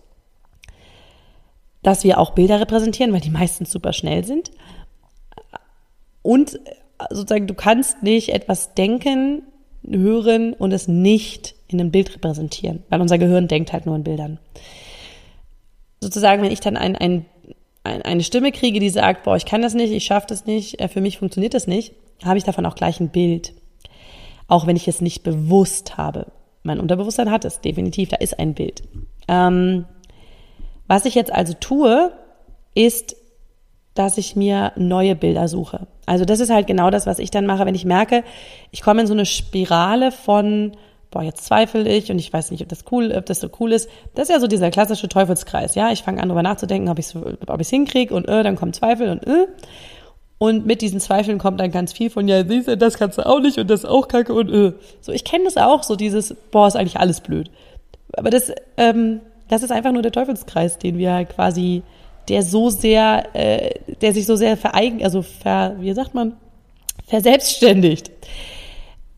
dass 1.83 2.03
wir 2.03 2.17
auch 2.17 2.31
Bilder 2.31 2.59
repräsentieren, 2.59 3.13
weil 3.13 3.21
die 3.21 3.29
meistens 3.29 3.71
super 3.71 3.93
schnell 3.93 4.25
sind. 4.25 4.49
Und 6.23 6.59
sozusagen, 7.11 7.45
du 7.45 7.53
kannst 7.53 8.01
nicht 8.01 8.29
etwas 8.29 8.73
denken, 8.73 9.43
hören 9.89 10.53
und 10.53 10.71
es 10.71 10.87
nicht 10.87 11.55
in 11.67 11.79
einem 11.79 11.91
Bild 11.91 12.13
repräsentieren, 12.13 12.83
weil 12.89 13.01
unser 13.01 13.17
Gehirn 13.17 13.47
denkt 13.47 13.73
halt 13.73 13.85
nur 13.85 13.95
in 13.95 14.03
Bildern 14.03 14.39
sozusagen, 16.05 16.41
wenn 16.41 16.51
ich 16.51 16.59
dann 16.59 16.77
ein, 16.77 16.95
ein, 16.95 17.25
ein, 17.83 18.01
eine 18.03 18.23
Stimme 18.23 18.51
kriege, 18.51 18.79
die 18.79 18.89
sagt, 18.89 19.23
boah, 19.23 19.35
ich 19.35 19.45
kann 19.45 19.61
das 19.61 19.73
nicht, 19.73 19.91
ich 19.91 20.05
schaffe 20.05 20.27
das 20.29 20.45
nicht, 20.45 20.79
äh, 20.79 20.87
für 20.87 21.01
mich 21.01 21.17
funktioniert 21.17 21.53
das 21.53 21.67
nicht, 21.67 21.93
habe 22.23 22.37
ich 22.37 22.43
davon 22.43 22.65
auch 22.65 22.75
gleich 22.75 22.99
ein 22.99 23.09
Bild. 23.09 23.53
Auch 24.47 24.67
wenn 24.67 24.75
ich 24.75 24.87
es 24.87 25.01
nicht 25.01 25.23
bewusst 25.23 25.97
habe. 25.97 26.27
Mein 26.61 26.79
Unterbewusstsein 26.79 27.31
hat 27.31 27.45
es, 27.45 27.61
definitiv, 27.61 28.09
da 28.09 28.17
ist 28.17 28.37
ein 28.37 28.53
Bild. 28.53 28.83
Ähm, 29.27 29.85
was 30.87 31.05
ich 31.05 31.15
jetzt 31.15 31.33
also 31.33 31.53
tue, 31.59 32.11
ist, 32.75 33.15
dass 33.95 34.17
ich 34.17 34.35
mir 34.35 34.71
neue 34.75 35.15
Bilder 35.15 35.47
suche. 35.47 35.87
Also 36.05 36.25
das 36.25 36.39
ist 36.39 36.51
halt 36.51 36.67
genau 36.67 36.91
das, 36.91 37.07
was 37.07 37.19
ich 37.19 37.31
dann 37.31 37.47
mache, 37.47 37.65
wenn 37.65 37.75
ich 37.75 37.85
merke, 37.85 38.23
ich 38.71 38.81
komme 38.81 39.01
in 39.01 39.07
so 39.07 39.13
eine 39.13 39.25
Spirale 39.25 40.11
von 40.11 40.73
boah, 41.15 41.23
jetzt 41.23 41.45
zweifle 41.45 41.87
ich 41.87 42.11
und 42.11 42.19
ich 42.19 42.31
weiß 42.31 42.51
nicht, 42.51 42.61
ob 42.61 42.67
das 42.67 42.83
cool, 42.91 43.13
ob 43.15 43.25
das 43.25 43.39
so 43.39 43.49
cool 43.61 43.71
ist. 43.71 43.89
Das 44.15 44.27
ist 44.27 44.35
ja 44.35 44.41
so 44.41 44.47
dieser 44.47 44.69
klassische 44.69 45.07
Teufelskreis, 45.07 45.73
ja. 45.73 45.89
Ich 45.91 46.03
fange 46.03 46.21
an, 46.21 46.27
darüber 46.27 46.43
nachzudenken, 46.43 46.89
ob 46.89 46.99
ich 46.99 47.05
es 47.05 47.15
ob 47.15 47.61
ich's 47.61 47.69
hinkriege 47.69 48.13
und 48.13 48.27
äh, 48.27 48.43
dann 48.43 48.57
kommen 48.57 48.73
Zweifel 48.73 49.09
und 49.09 49.25
äh. 49.25 49.47
Und 50.37 50.65
mit 50.65 50.81
diesen 50.81 50.99
Zweifeln 50.99 51.37
kommt 51.37 51.61
dann 51.61 51.71
ganz 51.71 51.93
viel 51.93 52.09
von, 52.09 52.27
ja, 52.27 52.45
siehst 52.45 52.67
du, 52.67 52.75
das 52.75 52.97
kannst 52.97 53.17
du 53.17 53.25
auch 53.25 53.39
nicht 53.39 53.57
und 53.57 53.69
das 53.69 53.85
auch 53.85 54.09
kacke 54.09 54.33
und 54.33 54.51
äh. 54.51 54.73
So, 54.99 55.13
ich 55.13 55.23
kenne 55.23 55.45
das 55.45 55.55
auch, 55.55 55.83
so 55.83 55.95
dieses, 55.95 56.35
boah, 56.51 56.67
ist 56.67 56.75
eigentlich 56.75 56.99
alles 56.99 57.21
blöd. 57.21 57.49
Aber 58.17 58.29
das, 58.29 58.51
ähm, 58.75 59.21
das 59.47 59.63
ist 59.63 59.71
einfach 59.71 59.93
nur 59.93 60.01
der 60.01 60.11
Teufelskreis, 60.11 60.79
den 60.79 60.97
wir 60.97 61.13
halt 61.13 61.29
quasi, 61.29 61.81
der 62.29 62.43
so 62.43 62.69
sehr, 62.69 63.35
äh, 63.35 63.79
der 64.01 64.13
sich 64.13 64.25
so 64.25 64.35
sehr 64.35 64.57
vereigen, 64.57 65.03
also 65.03 65.21
ver, 65.21 65.75
wie 65.79 65.93
sagt 65.93 66.13
man, 66.13 66.33
verselbstständigt 67.07 68.11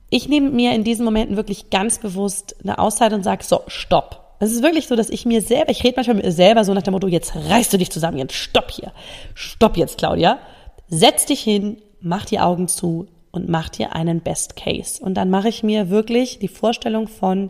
ich 0.10 0.30
nehme 0.30 0.50
mir 0.50 0.74
in 0.74 0.84
diesen 0.84 1.06
Momenten 1.06 1.36
wirklich 1.36 1.70
ganz 1.70 2.00
bewusst 2.00 2.56
eine 2.64 2.80
Auszeit 2.80 3.14
und 3.14 3.24
sage, 3.24 3.44
so, 3.44 3.62
stopp. 3.68 4.36
Es 4.40 4.52
ist 4.52 4.62
wirklich 4.62 4.88
so, 4.88 4.96
dass 4.96 5.10
ich 5.10 5.26
mir 5.26 5.42
selber, 5.42 5.72
ich 5.72 5.84
rede 5.84 5.96
manchmal 5.96 6.16
mit 6.16 6.26
mir 6.26 6.32
selber 6.32 6.64
so 6.64 6.74
nach 6.74 6.84
dem 6.84 6.94
Motto, 6.94 7.08
jetzt 7.08 7.36
reißt 7.36 7.74
du 7.74 7.78
dich 7.78 7.90
zusammen, 7.90 8.20
jetzt 8.20 8.36
stopp 8.36 8.72
hier. 8.72 8.94
Stopp 9.34 9.78
jetzt, 9.78 9.98
Claudia. 9.98 10.40
Setz 10.88 11.26
dich 11.26 11.42
hin, 11.42 11.82
mach 12.00 12.26
die 12.26 12.40
Augen 12.40 12.67
zu 12.67 13.08
und 13.32 13.50
mach 13.50 13.70
dir 13.70 13.96
einen 13.96 14.22
Best 14.22 14.56
Case. 14.56 15.04
Und 15.04 15.15
dann 15.15 15.30
mache 15.30 15.50
ich 15.50 15.63
mir 15.63 15.89
wirklich 15.89 16.39
die 16.39 16.48
Vorstellung 16.48 17.08
von, 17.08 17.50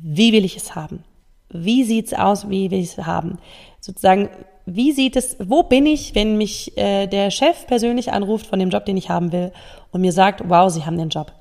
wie 0.00 0.32
will 0.32 0.44
ich 0.44 0.56
es 0.56 0.74
haben? 0.74 1.04
Wie 1.48 1.82
sieht's 1.84 2.12
aus? 2.12 2.48
Wie 2.48 2.70
will 2.70 2.80
ich 2.80 2.96
es 2.96 3.06
haben? 3.06 3.38
Sozusagen, 3.80 4.28
wie 4.66 4.92
sieht 4.92 5.16
es, 5.16 5.36
wo 5.38 5.62
bin 5.62 5.86
ich, 5.86 6.14
wenn 6.14 6.36
mich 6.36 6.76
äh, 6.76 7.06
der 7.06 7.30
Chef 7.30 7.66
persönlich 7.66 8.12
anruft 8.12 8.46
von 8.46 8.58
dem 8.58 8.70
Job, 8.70 8.84
den 8.84 8.96
ich 8.96 9.10
haben 9.10 9.32
will 9.32 9.52
und 9.90 10.00
mir 10.00 10.12
sagt, 10.12 10.48
wow, 10.48 10.70
Sie 10.70 10.84
haben 10.84 10.98
den 10.98 11.08
Job 11.08 11.32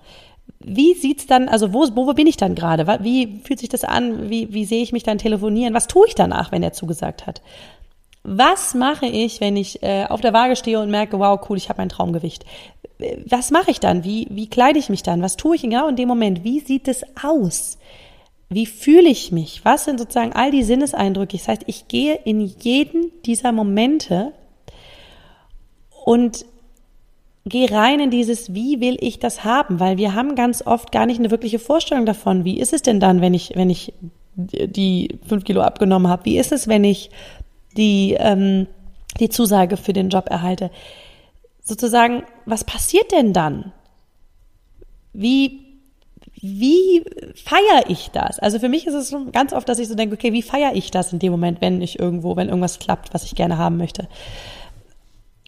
wie 0.60 0.94
sieht's 0.94 1.26
dann, 1.26 1.48
also 1.48 1.74
wo, 1.74 1.88
wo 1.96 2.14
bin 2.14 2.28
ich 2.28 2.38
dann 2.38 2.56
gerade? 2.56 2.86
Wie 3.04 3.40
fühlt 3.44 3.60
sich 3.60 3.70
das 3.70 3.84
an? 3.84 4.30
Wie, 4.30 4.54
wie 4.54 4.66
sehe 4.66 4.84
ich 4.84 4.92
mich 4.92 5.04
dann 5.04 5.18
telefonieren? 5.18 5.74
Was 5.74 5.88
tue 5.88 6.08
ich 6.08 6.16
danach, 6.16 6.52
wenn 6.52 6.64
er 6.64 6.74
zugesagt 6.74 7.26
hat? 7.26 7.42
Was 8.24 8.76
mache 8.76 9.06
ich, 9.06 9.40
wenn 9.40 9.56
ich 9.56 9.82
äh, 9.82 10.06
auf 10.06 10.20
der 10.20 10.34
Waage 10.34 10.58
stehe 10.58 10.80
und 10.80 10.92
merke, 10.92 11.18
wow, 11.18 11.40
cool, 11.50 11.58
ich 11.58 11.70
habe 11.70 11.80
mein 11.80 11.90
Traumgewicht? 11.90 12.46
Was 13.26 13.50
mache 13.50 13.72
ich 13.72 13.80
dann? 13.80 14.04
Wie, 14.04 14.28
wie 14.30 14.50
kleide 14.50 14.78
ich 14.78 14.90
mich 14.90 15.04
dann? 15.04 15.22
Was 15.22 15.38
tue 15.38 15.56
ich 15.56 15.62
genau 15.62 15.88
in 15.88 15.96
dem 15.96 16.10
Moment? 16.10 16.44
Wie 16.44 16.60
sieht 16.60 16.90
es 16.90 17.04
aus? 17.24 17.79
Wie 18.50 18.66
fühle 18.66 19.10
ich 19.10 19.32
mich? 19.32 19.64
Was 19.64 19.86
sind 19.86 20.00
sozusagen 20.00 20.34
all 20.34 20.50
die 20.50 20.64
Sinneseindrücke? 20.64 21.38
Das 21.38 21.48
heißt, 21.48 21.64
ich 21.68 21.88
gehe 21.88 22.16
in 22.16 22.42
jeden 22.42 23.12
dieser 23.24 23.52
Momente 23.52 24.34
und 26.04 26.46
geh 27.46 27.66
rein 27.66 28.00
in 28.00 28.10
dieses, 28.10 28.54
wie 28.54 28.82
will 28.82 28.98
ich 29.00 29.20
das 29.20 29.44
haben? 29.44 29.80
Weil 29.80 29.98
wir 29.98 30.16
haben 30.16 30.34
ganz 30.34 30.66
oft 30.66 30.92
gar 30.92 31.06
nicht 31.06 31.20
eine 31.20 31.30
wirkliche 31.30 31.60
Vorstellung 31.60 32.08
davon. 32.08 32.44
Wie 32.44 32.60
ist 32.60 32.74
es 32.74 32.82
denn 32.82 33.00
dann, 33.00 33.22
wenn 33.22 33.36
ich, 33.36 33.54
wenn 33.56 33.70
ich 33.70 33.94
die 34.36 35.20
fünf 35.28 35.44
Kilo 35.44 35.62
abgenommen 35.62 36.10
habe? 36.10 36.26
Wie 36.26 36.40
ist 36.40 36.52
es, 36.52 36.68
wenn 36.68 36.84
ich 36.84 37.12
die, 37.78 38.16
ähm, 38.18 38.66
die 39.20 39.30
Zusage 39.30 39.78
für 39.78 39.94
den 39.94 40.10
Job 40.10 40.30
erhalte? 40.30 40.72
Sozusagen, 41.62 42.24
was 42.46 42.64
passiert 42.64 43.12
denn 43.12 43.32
dann? 43.32 43.74
Wie, 45.14 45.69
wie 46.42 47.04
feiere 47.36 47.90
ich 47.90 48.12
das? 48.12 48.40
Also 48.40 48.60
für 48.60 48.70
mich 48.70 48.88
ist 48.88 48.94
es 48.94 49.14
ganz 49.34 49.52
oft, 49.52 49.68
dass 49.68 49.80
ich 49.80 49.88
so 49.88 49.96
denke, 49.96 50.16
okay, 50.16 50.32
wie 50.32 50.42
feiere 50.42 50.74
ich 50.74 50.90
das 50.90 51.12
in 51.12 51.20
dem 51.20 51.32
Moment, 51.32 51.60
wenn 51.60 51.82
ich 51.82 52.00
irgendwo, 52.00 52.36
wenn 52.36 52.48
irgendwas 52.48 52.80
klappt, 52.80 53.14
was 53.14 53.26
ich 53.26 53.36
gerne 53.36 53.58
haben 53.58 53.78
möchte? 53.78 54.08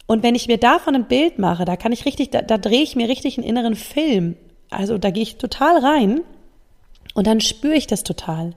Und 0.05 0.23
wenn 0.23 0.35
ich 0.35 0.47
mir 0.47 0.57
davon 0.57 0.95
ein 0.95 1.07
Bild 1.07 1.39
mache, 1.39 1.63
da 1.63 1.77
kann 1.77 1.93
ich 1.93 2.05
richtig, 2.05 2.31
da, 2.31 2.41
da 2.41 2.57
drehe 2.57 2.81
ich 2.81 2.97
mir 2.97 3.07
richtig 3.07 3.37
einen 3.37 3.47
inneren 3.47 3.75
Film. 3.75 4.35
Also 4.69 4.97
da 4.97 5.11
gehe 5.11 5.23
ich 5.23 5.37
total 5.37 5.77
rein 5.77 6.21
und 7.13 7.27
dann 7.27 7.39
spüre 7.39 7.75
ich 7.75 7.87
das 7.87 8.03
total. 8.03 8.53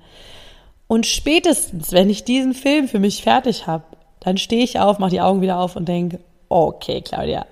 Und 0.89 1.07
spätestens, 1.07 1.93
wenn 1.93 2.11
ich 2.11 2.25
diesen 2.25 2.55
Film 2.55 2.89
für 2.89 2.99
mich 2.99 3.23
fertig 3.23 3.69
habe, 3.69 3.85
dann 4.21 4.39
stehe 4.39 4.65
ich 4.65 4.81
auf, 4.81 4.99
mache 4.99 5.11
die 5.11 5.21
Augen 5.21 5.41
wieder 5.41 5.61
auf 5.61 5.77
und 5.77 5.89
denke, 5.89 6.19
okay, 6.49 7.01
Claudia, 7.01 7.47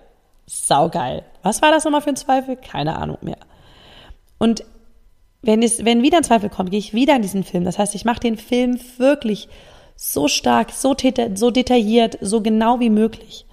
saugeil. 0.46 1.22
Was 1.42 1.62
war 1.62 1.70
das 1.70 1.84
nochmal 1.84 2.02
für 2.02 2.10
ein 2.10 2.16
Zweifel? 2.16 2.56
Keine 2.56 2.96
Ahnung 2.96 3.18
mehr. 3.20 3.38
Und 4.38 4.64
wenn, 5.42 5.62
es, 5.62 5.84
wenn 5.84 6.02
wieder 6.02 6.18
ein 6.18 6.24
Zweifel 6.24 6.48
kommt, 6.48 6.70
gehe 6.70 6.78
ich 6.78 6.94
wieder 6.94 7.16
in 7.16 7.22
diesen 7.22 7.44
Film. 7.44 7.64
Das 7.64 7.78
heißt, 7.78 7.94
ich 7.94 8.04
mache 8.04 8.20
den 8.20 8.36
Film 8.36 8.78
wirklich 8.96 9.48
so 9.96 10.28
stark, 10.28 10.70
so, 10.70 10.96
so 11.34 11.50
detailliert, 11.50 12.18
so 12.20 12.40
genau 12.40 12.80
wie 12.80 12.90
möglich 12.90 13.46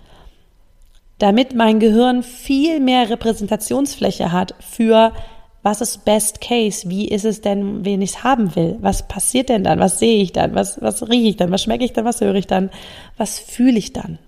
damit 1.20 1.54
mein 1.54 1.80
Gehirn 1.80 2.24
viel 2.24 2.80
mehr 2.80 3.10
Repräsentationsfläche 3.10 4.32
hat 4.32 4.56
für 4.60 5.14
was 5.62 5.82
ist 5.82 6.06
Best 6.06 6.40
Case? 6.40 6.90
Wie 6.90 7.10
ist 7.10 7.26
es 7.26 7.42
denn, 7.42 7.84
wenn 7.84 8.02
ich 8.02 8.12
es 8.12 8.24
haben 8.24 8.56
will? 8.56 8.78
Was 8.80 9.10
passiert 9.10 9.50
denn 9.50 9.66
dann? 9.66 9.78
Was 9.80 10.00
sehe 10.00 10.24
ich 10.24 10.32
dann? 10.32 10.56
Was, 10.56 10.82
was 10.82 11.08
rieche 11.10 11.28
ich 11.28 11.36
dann? 11.36 11.52
Was 11.52 11.64
schmecke 11.64 11.84
ich 11.84 11.92
dann? 11.92 12.06
Was 12.06 12.22
höre 12.22 12.36
ich 12.36 12.48
dann? 12.48 12.70
Was 13.18 13.40
fühle 13.40 13.78
ich 13.78 13.92
dann? 13.92 14.20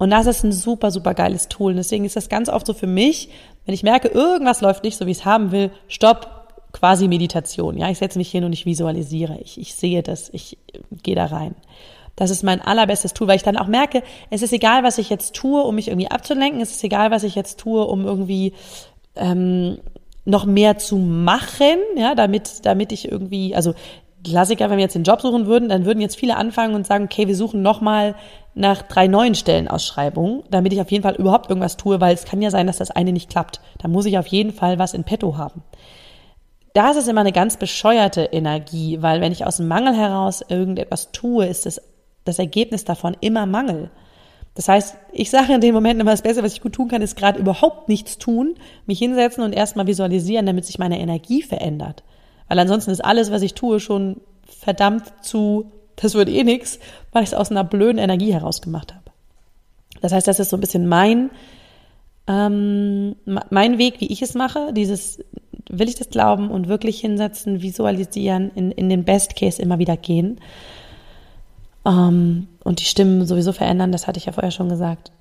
Und 0.00 0.08
das 0.08 0.24
ist 0.24 0.44
ein 0.44 0.52
super, 0.52 0.90
super 0.90 1.12
geiles 1.12 1.48
Tool. 1.48 1.72
Und 1.72 1.76
deswegen 1.76 2.06
ist 2.06 2.16
das 2.16 2.30
ganz 2.30 2.48
oft 2.48 2.66
so 2.66 2.72
für 2.72 2.86
mich, 2.86 3.28
wenn 3.66 3.74
ich 3.74 3.82
merke, 3.82 4.08
irgendwas 4.08 4.62
läuft 4.62 4.82
nicht 4.82 4.96
so, 4.96 5.04
wie 5.04 5.10
ich 5.10 5.18
es 5.18 5.24
haben 5.26 5.52
will, 5.52 5.70
stopp, 5.88 6.54
quasi 6.72 7.06
Meditation. 7.06 7.76
Ja, 7.76 7.90
ich 7.90 7.98
setze 7.98 8.16
mich 8.16 8.30
hin 8.30 8.44
und 8.44 8.54
ich 8.54 8.64
visualisiere. 8.64 9.38
Ich, 9.42 9.60
ich 9.60 9.74
sehe 9.74 10.02
das. 10.02 10.30
Ich 10.30 10.56
gehe 11.02 11.14
da 11.14 11.26
rein. 11.26 11.54
Das 12.16 12.30
ist 12.30 12.42
mein 12.42 12.62
allerbestes 12.62 13.12
Tool, 13.12 13.28
weil 13.28 13.36
ich 13.36 13.42
dann 13.42 13.58
auch 13.58 13.66
merke, 13.66 14.02
es 14.30 14.40
ist 14.40 14.54
egal, 14.54 14.84
was 14.84 14.96
ich 14.96 15.10
jetzt 15.10 15.34
tue, 15.34 15.62
um 15.62 15.74
mich 15.74 15.88
irgendwie 15.88 16.10
abzulenken. 16.10 16.62
Es 16.62 16.70
ist 16.70 16.82
egal, 16.82 17.10
was 17.10 17.22
ich 17.22 17.34
jetzt 17.34 17.60
tue, 17.60 17.84
um 17.84 18.06
irgendwie 18.06 18.54
ähm, 19.16 19.80
noch 20.24 20.46
mehr 20.46 20.78
zu 20.78 20.96
machen, 20.96 21.76
ja, 21.94 22.14
damit, 22.14 22.64
damit 22.64 22.90
ich 22.92 23.10
irgendwie, 23.12 23.54
also 23.54 23.74
Klassiker, 24.24 24.68
wenn 24.70 24.78
wir 24.78 24.84
jetzt 24.84 24.94
den 24.94 25.04
Job 25.04 25.20
suchen 25.20 25.46
würden, 25.46 25.68
dann 25.68 25.84
würden 25.84 26.00
jetzt 26.00 26.16
viele 26.16 26.36
anfangen 26.36 26.74
und 26.74 26.86
sagen, 26.86 27.04
okay, 27.04 27.26
wir 27.26 27.36
suchen 27.36 27.62
nochmal 27.62 28.14
nach 28.54 28.82
drei 28.82 29.06
neuen 29.06 29.34
Stellenausschreibungen, 29.34 30.42
damit 30.50 30.72
ich 30.72 30.80
auf 30.80 30.90
jeden 30.90 31.02
Fall 31.02 31.14
überhaupt 31.14 31.48
irgendwas 31.48 31.76
tue, 31.76 32.00
weil 32.00 32.14
es 32.14 32.24
kann 32.24 32.42
ja 32.42 32.50
sein, 32.50 32.66
dass 32.66 32.78
das 32.78 32.90
eine 32.90 33.12
nicht 33.12 33.30
klappt. 33.30 33.60
Da 33.78 33.88
muss 33.88 34.06
ich 34.06 34.18
auf 34.18 34.26
jeden 34.26 34.52
Fall 34.52 34.78
was 34.78 34.94
in 34.94 35.04
petto 35.04 35.36
haben. 35.36 35.62
Da 36.72 36.90
ist 36.90 37.08
immer 37.08 37.22
eine 37.22 37.32
ganz 37.32 37.56
bescheuerte 37.56 38.22
Energie, 38.22 38.98
weil 39.00 39.20
wenn 39.20 39.32
ich 39.32 39.44
aus 39.44 39.56
dem 39.56 39.68
Mangel 39.68 39.94
heraus 39.94 40.44
irgendetwas 40.48 41.10
tue, 41.12 41.46
ist 41.46 41.66
es 41.66 41.80
das 42.24 42.38
Ergebnis 42.38 42.84
davon 42.84 43.16
immer 43.20 43.46
Mangel. 43.46 43.90
Das 44.54 44.68
heißt, 44.68 44.96
ich 45.12 45.30
sage 45.30 45.54
in 45.54 45.60
dem 45.60 45.74
Moment 45.74 46.00
immer, 46.00 46.10
das 46.10 46.22
Beste, 46.22 46.42
was 46.42 46.52
ich 46.52 46.60
gut 46.60 46.74
tun 46.74 46.88
kann, 46.88 47.02
ist 47.02 47.16
gerade 47.16 47.38
überhaupt 47.38 47.88
nichts 47.88 48.18
tun, 48.18 48.54
mich 48.86 48.98
hinsetzen 48.98 49.42
und 49.42 49.52
erstmal 49.52 49.86
visualisieren, 49.86 50.46
damit 50.46 50.64
sich 50.64 50.78
meine 50.78 51.00
Energie 51.00 51.42
verändert. 51.42 52.02
Weil 52.48 52.58
ansonsten 52.58 52.90
ist 52.90 53.04
alles, 53.04 53.30
was 53.30 53.42
ich 53.42 53.54
tue, 53.54 53.80
schon 53.80 54.20
verdammt 54.44 55.04
zu, 55.22 55.70
das 56.00 56.14
wird 56.14 56.28
eh 56.28 56.44
nix, 56.44 56.78
weil 57.12 57.22
ich 57.22 57.30
es 57.30 57.34
aus 57.34 57.50
einer 57.50 57.64
blöden 57.64 57.98
Energie 57.98 58.32
heraus 58.32 58.60
gemacht 58.62 58.94
habe. 58.94 59.04
Das 60.00 60.12
heißt, 60.12 60.26
das 60.26 60.40
ist 60.40 60.50
so 60.50 60.56
ein 60.56 60.60
bisschen 60.60 60.88
mein, 60.88 61.30
ähm, 62.26 63.16
mein 63.24 63.78
Weg, 63.78 64.00
wie 64.00 64.12
ich 64.12 64.22
es 64.22 64.34
mache, 64.34 64.72
dieses 64.72 65.18
will 65.68 65.88
ich 65.88 65.94
das 65.94 66.10
glauben 66.10 66.50
und 66.50 66.68
wirklich 66.68 67.00
hinsetzen, 67.00 67.62
visualisieren, 67.62 68.50
in, 68.54 68.72
in 68.72 68.88
den 68.88 69.04
Best 69.04 69.36
Case 69.36 69.62
immer 69.62 69.78
wieder 69.78 69.96
gehen. 69.96 70.40
Ähm, 71.86 72.48
und 72.64 72.80
die 72.80 72.84
Stimmen 72.84 73.24
sowieso 73.24 73.52
verändern, 73.52 73.92
das 73.92 74.06
hatte 74.06 74.18
ich 74.18 74.26
ja 74.26 74.32
vorher 74.32 74.50
schon 74.50 74.68
gesagt. 74.68 75.12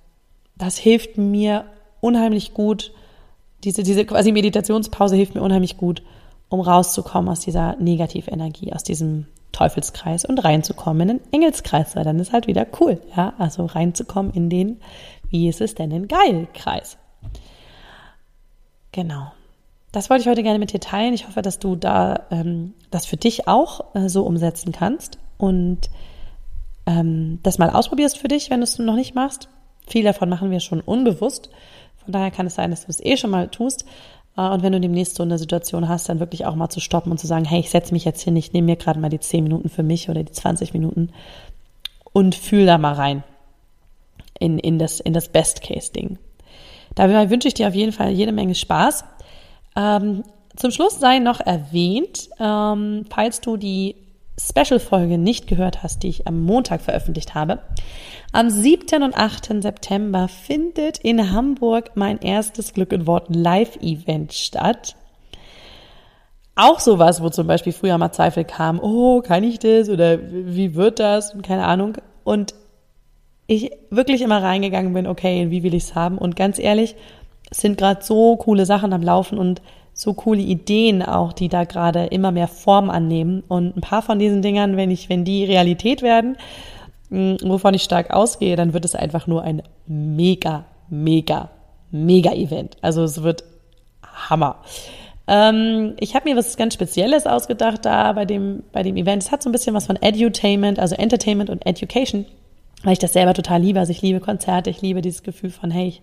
Das 0.57 0.77
hilft 0.77 1.17
mir 1.17 1.65
unheimlich 2.01 2.53
gut. 2.53 2.91
Diese, 3.63 3.83
diese 3.83 4.05
quasi 4.05 4.31
Meditationspause 4.31 5.15
hilft 5.15 5.35
mir 5.35 5.41
unheimlich 5.41 5.77
gut, 5.77 6.01
um 6.49 6.61
rauszukommen 6.61 7.29
aus 7.29 7.41
dieser 7.41 7.75
Negativenergie, 7.75 8.73
aus 8.73 8.83
diesem 8.83 9.27
Teufelskreis 9.51 10.25
und 10.25 10.39
reinzukommen 10.39 11.09
in 11.09 11.17
den 11.17 11.33
Engelskreis, 11.33 11.95
weil 11.95 12.03
dann 12.03 12.19
ist 12.19 12.33
halt 12.33 12.47
wieder 12.47 12.65
cool, 12.79 13.01
ja, 13.15 13.33
also 13.37 13.65
reinzukommen 13.65 14.31
in 14.33 14.49
den, 14.49 14.79
wie 15.29 15.47
ist 15.47 15.61
es 15.61 15.75
denn, 15.75 15.91
in 15.91 16.07
Geilkreis. 16.07 16.97
Genau. 18.91 19.31
Das 19.91 20.09
wollte 20.09 20.21
ich 20.21 20.27
heute 20.27 20.43
gerne 20.43 20.59
mit 20.59 20.71
dir 20.71 20.79
teilen. 20.79 21.13
Ich 21.13 21.27
hoffe, 21.27 21.41
dass 21.41 21.57
du 21.57 21.75
da 21.75 22.27
ähm, 22.29 22.73
das 22.91 23.05
für 23.05 23.17
dich 23.17 23.47
auch 23.47 23.95
äh, 23.95 24.07
so 24.07 24.23
umsetzen 24.23 24.71
kannst 24.71 25.17
und 25.37 25.89
ähm, 26.85 27.39
das 27.43 27.57
mal 27.57 27.69
ausprobierst 27.71 28.17
für 28.17 28.27
dich, 28.27 28.49
wenn 28.49 28.59
du 28.59 28.65
es 28.65 28.77
noch 28.77 28.95
nicht 28.95 29.15
machst. 29.15 29.49
Viel 29.87 30.03
davon 30.03 30.29
machen 30.29 30.51
wir 30.51 30.59
schon 30.59 30.81
unbewusst. 30.81 31.49
Von 32.03 32.13
daher 32.13 32.31
kann 32.31 32.45
es 32.45 32.55
sein, 32.55 32.69
dass 32.69 32.85
du 32.85 32.89
es 32.89 33.03
eh 33.03 33.17
schon 33.17 33.31
mal 33.31 33.49
tust. 33.49 33.85
Äh, 34.39 34.49
und 34.49 34.63
wenn 34.63 34.71
du 34.71 34.79
demnächst 34.79 35.15
so 35.15 35.23
eine 35.23 35.37
Situation 35.37 35.89
hast, 35.89 36.07
dann 36.07 36.19
wirklich 36.19 36.45
auch 36.45 36.55
mal 36.55 36.69
zu 36.69 36.79
stoppen 36.79 37.11
und 37.11 37.17
zu 37.17 37.27
sagen, 37.27 37.45
hey, 37.45 37.59
ich 37.59 37.69
setze 37.69 37.93
mich 37.93 38.05
jetzt 38.05 38.21
hin, 38.21 38.35
ich 38.35 38.53
nehme 38.53 38.67
mir 38.67 38.75
gerade 38.77 38.99
mal 38.99 39.09
die 39.09 39.19
10 39.19 39.43
Minuten 39.43 39.69
für 39.69 39.83
mich 39.83 40.09
oder 40.09 40.23
die 40.23 40.31
20 40.31 40.73
Minuten 40.73 41.11
und 42.13 42.35
fühl 42.35 42.65
da 42.65 42.77
mal 42.77 42.93
rein 42.93 43.23
in, 44.39 44.57
in 44.57 44.79
das, 44.79 44.99
in 44.99 45.13
das 45.13 45.29
Best-Case-Ding. 45.29 46.17
Dabei 46.95 47.29
wünsche 47.29 47.47
ich 47.49 47.53
dir 47.53 47.67
auf 47.67 47.75
jeden 47.75 47.91
Fall 47.91 48.11
jede 48.11 48.31
Menge 48.31 48.55
Spaß. 48.55 49.03
Ähm, 49.75 50.23
zum 50.55 50.71
Schluss 50.71 50.99
sei 50.99 51.19
noch 51.19 51.39
erwähnt, 51.39 52.29
ähm, 52.39 53.05
falls 53.09 53.41
du 53.41 53.57
die 53.57 53.95
Special-Folge 54.39 55.17
nicht 55.17 55.47
gehört 55.47 55.83
hast, 55.83 56.03
die 56.03 56.09
ich 56.09 56.27
am 56.27 56.41
Montag 56.41 56.81
veröffentlicht 56.81 57.35
habe. 57.35 57.59
Am 58.31 58.49
7. 58.49 59.03
und 59.03 59.17
8. 59.17 59.61
September 59.61 60.27
findet 60.27 60.99
in 60.99 61.31
Hamburg 61.31 61.91
mein 61.95 62.19
erstes 62.19 62.73
Glück 62.73 62.93
in 62.93 63.05
Worten 63.05 63.33
Live-Event 63.33 64.33
statt. 64.33 64.95
Auch 66.55 66.79
sowas, 66.79 67.21
wo 67.21 67.29
zum 67.29 67.47
Beispiel 67.47 67.73
früher 67.73 67.97
mal 67.97 68.11
Zweifel 68.11 68.43
kamen, 68.43 68.79
oh, 68.79 69.21
kann 69.21 69.43
ich 69.43 69.59
das 69.59 69.89
oder 69.89 70.19
wie 70.21 70.75
wird 70.75 70.99
das 70.99 71.35
keine 71.41 71.65
Ahnung. 71.65 71.97
Und 72.23 72.53
ich 73.47 73.71
wirklich 73.89 74.21
immer 74.21 74.43
reingegangen 74.43 74.93
bin, 74.93 75.07
okay, 75.07 75.49
wie 75.49 75.63
will 75.63 75.73
ich 75.73 75.85
es 75.85 75.95
haben? 75.95 76.17
Und 76.17 76.35
ganz 76.35 76.59
ehrlich, 76.59 76.95
es 77.49 77.61
sind 77.61 77.77
gerade 77.77 78.03
so 78.03 78.35
coole 78.37 78.65
Sachen 78.65 78.93
am 78.93 79.01
Laufen 79.01 79.37
und 79.37 79.61
so 79.99 80.13
coole 80.13 80.39
Ideen 80.39 81.03
auch, 81.03 81.33
die 81.33 81.49
da 81.49 81.65
gerade 81.65 82.05
immer 82.05 82.31
mehr 82.31 82.47
Form 82.47 82.89
annehmen. 82.89 83.43
Und 83.49 83.75
ein 83.75 83.81
paar 83.81 84.01
von 84.01 84.17
diesen 84.17 84.41
Dingern, 84.41 84.77
wenn 84.77 84.91
ich, 84.91 85.09
wenn 85.09 85.25
die 85.25 85.43
Realität 85.43 86.01
werden, 86.01 86.37
hm, 87.09 87.35
wovon 87.43 87.73
ich 87.73 87.83
stark 87.83 88.09
ausgehe, 88.09 88.55
dann 88.55 88.71
wird 88.71 88.85
es 88.85 88.95
einfach 88.95 89.27
nur 89.27 89.43
ein 89.43 89.61
mega, 89.87 90.63
mega, 90.89 91.49
mega 91.91 92.31
Event. 92.31 92.77
Also 92.79 93.03
es 93.03 93.23
wird 93.23 93.43
Hammer. 94.01 94.63
Ähm, 95.27 95.95
ich 95.99 96.15
habe 96.15 96.29
mir 96.29 96.37
was 96.37 96.55
ganz 96.55 96.75
Spezielles 96.75 97.25
ausgedacht 97.25 97.83
da 97.83 98.13
bei 98.13 98.23
dem, 98.23 98.63
bei 98.71 98.83
dem 98.83 98.95
Event. 98.95 99.23
Es 99.23 99.33
hat 99.33 99.43
so 99.43 99.49
ein 99.49 99.51
bisschen 99.51 99.73
was 99.73 99.87
von 99.87 99.97
Edutainment, 100.01 100.79
also 100.79 100.95
Entertainment 100.95 101.49
und 101.49 101.65
Education 101.65 102.25
weil 102.83 102.93
ich 102.93 102.99
das 102.99 103.13
selber 103.13 103.33
total 103.33 103.61
liebe. 103.61 103.79
Also 103.79 103.91
ich 103.91 104.01
liebe 104.01 104.19
Konzerte, 104.19 104.69
ich 104.69 104.81
liebe 104.81 105.01
dieses 105.01 105.23
Gefühl 105.23 105.49
von, 105.49 105.71
hey, 105.71 105.87
ich 105.87 106.01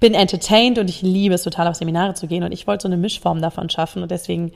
bin 0.00 0.14
entertained 0.14 0.78
und 0.78 0.90
ich 0.90 1.02
liebe 1.02 1.34
es 1.34 1.42
total 1.42 1.68
auf 1.68 1.76
Seminare 1.76 2.14
zu 2.14 2.26
gehen 2.26 2.42
und 2.42 2.52
ich 2.52 2.66
wollte 2.66 2.82
so 2.82 2.88
eine 2.88 2.96
Mischform 2.96 3.40
davon 3.40 3.70
schaffen 3.70 4.02
und 4.02 4.10
deswegen, 4.10 4.52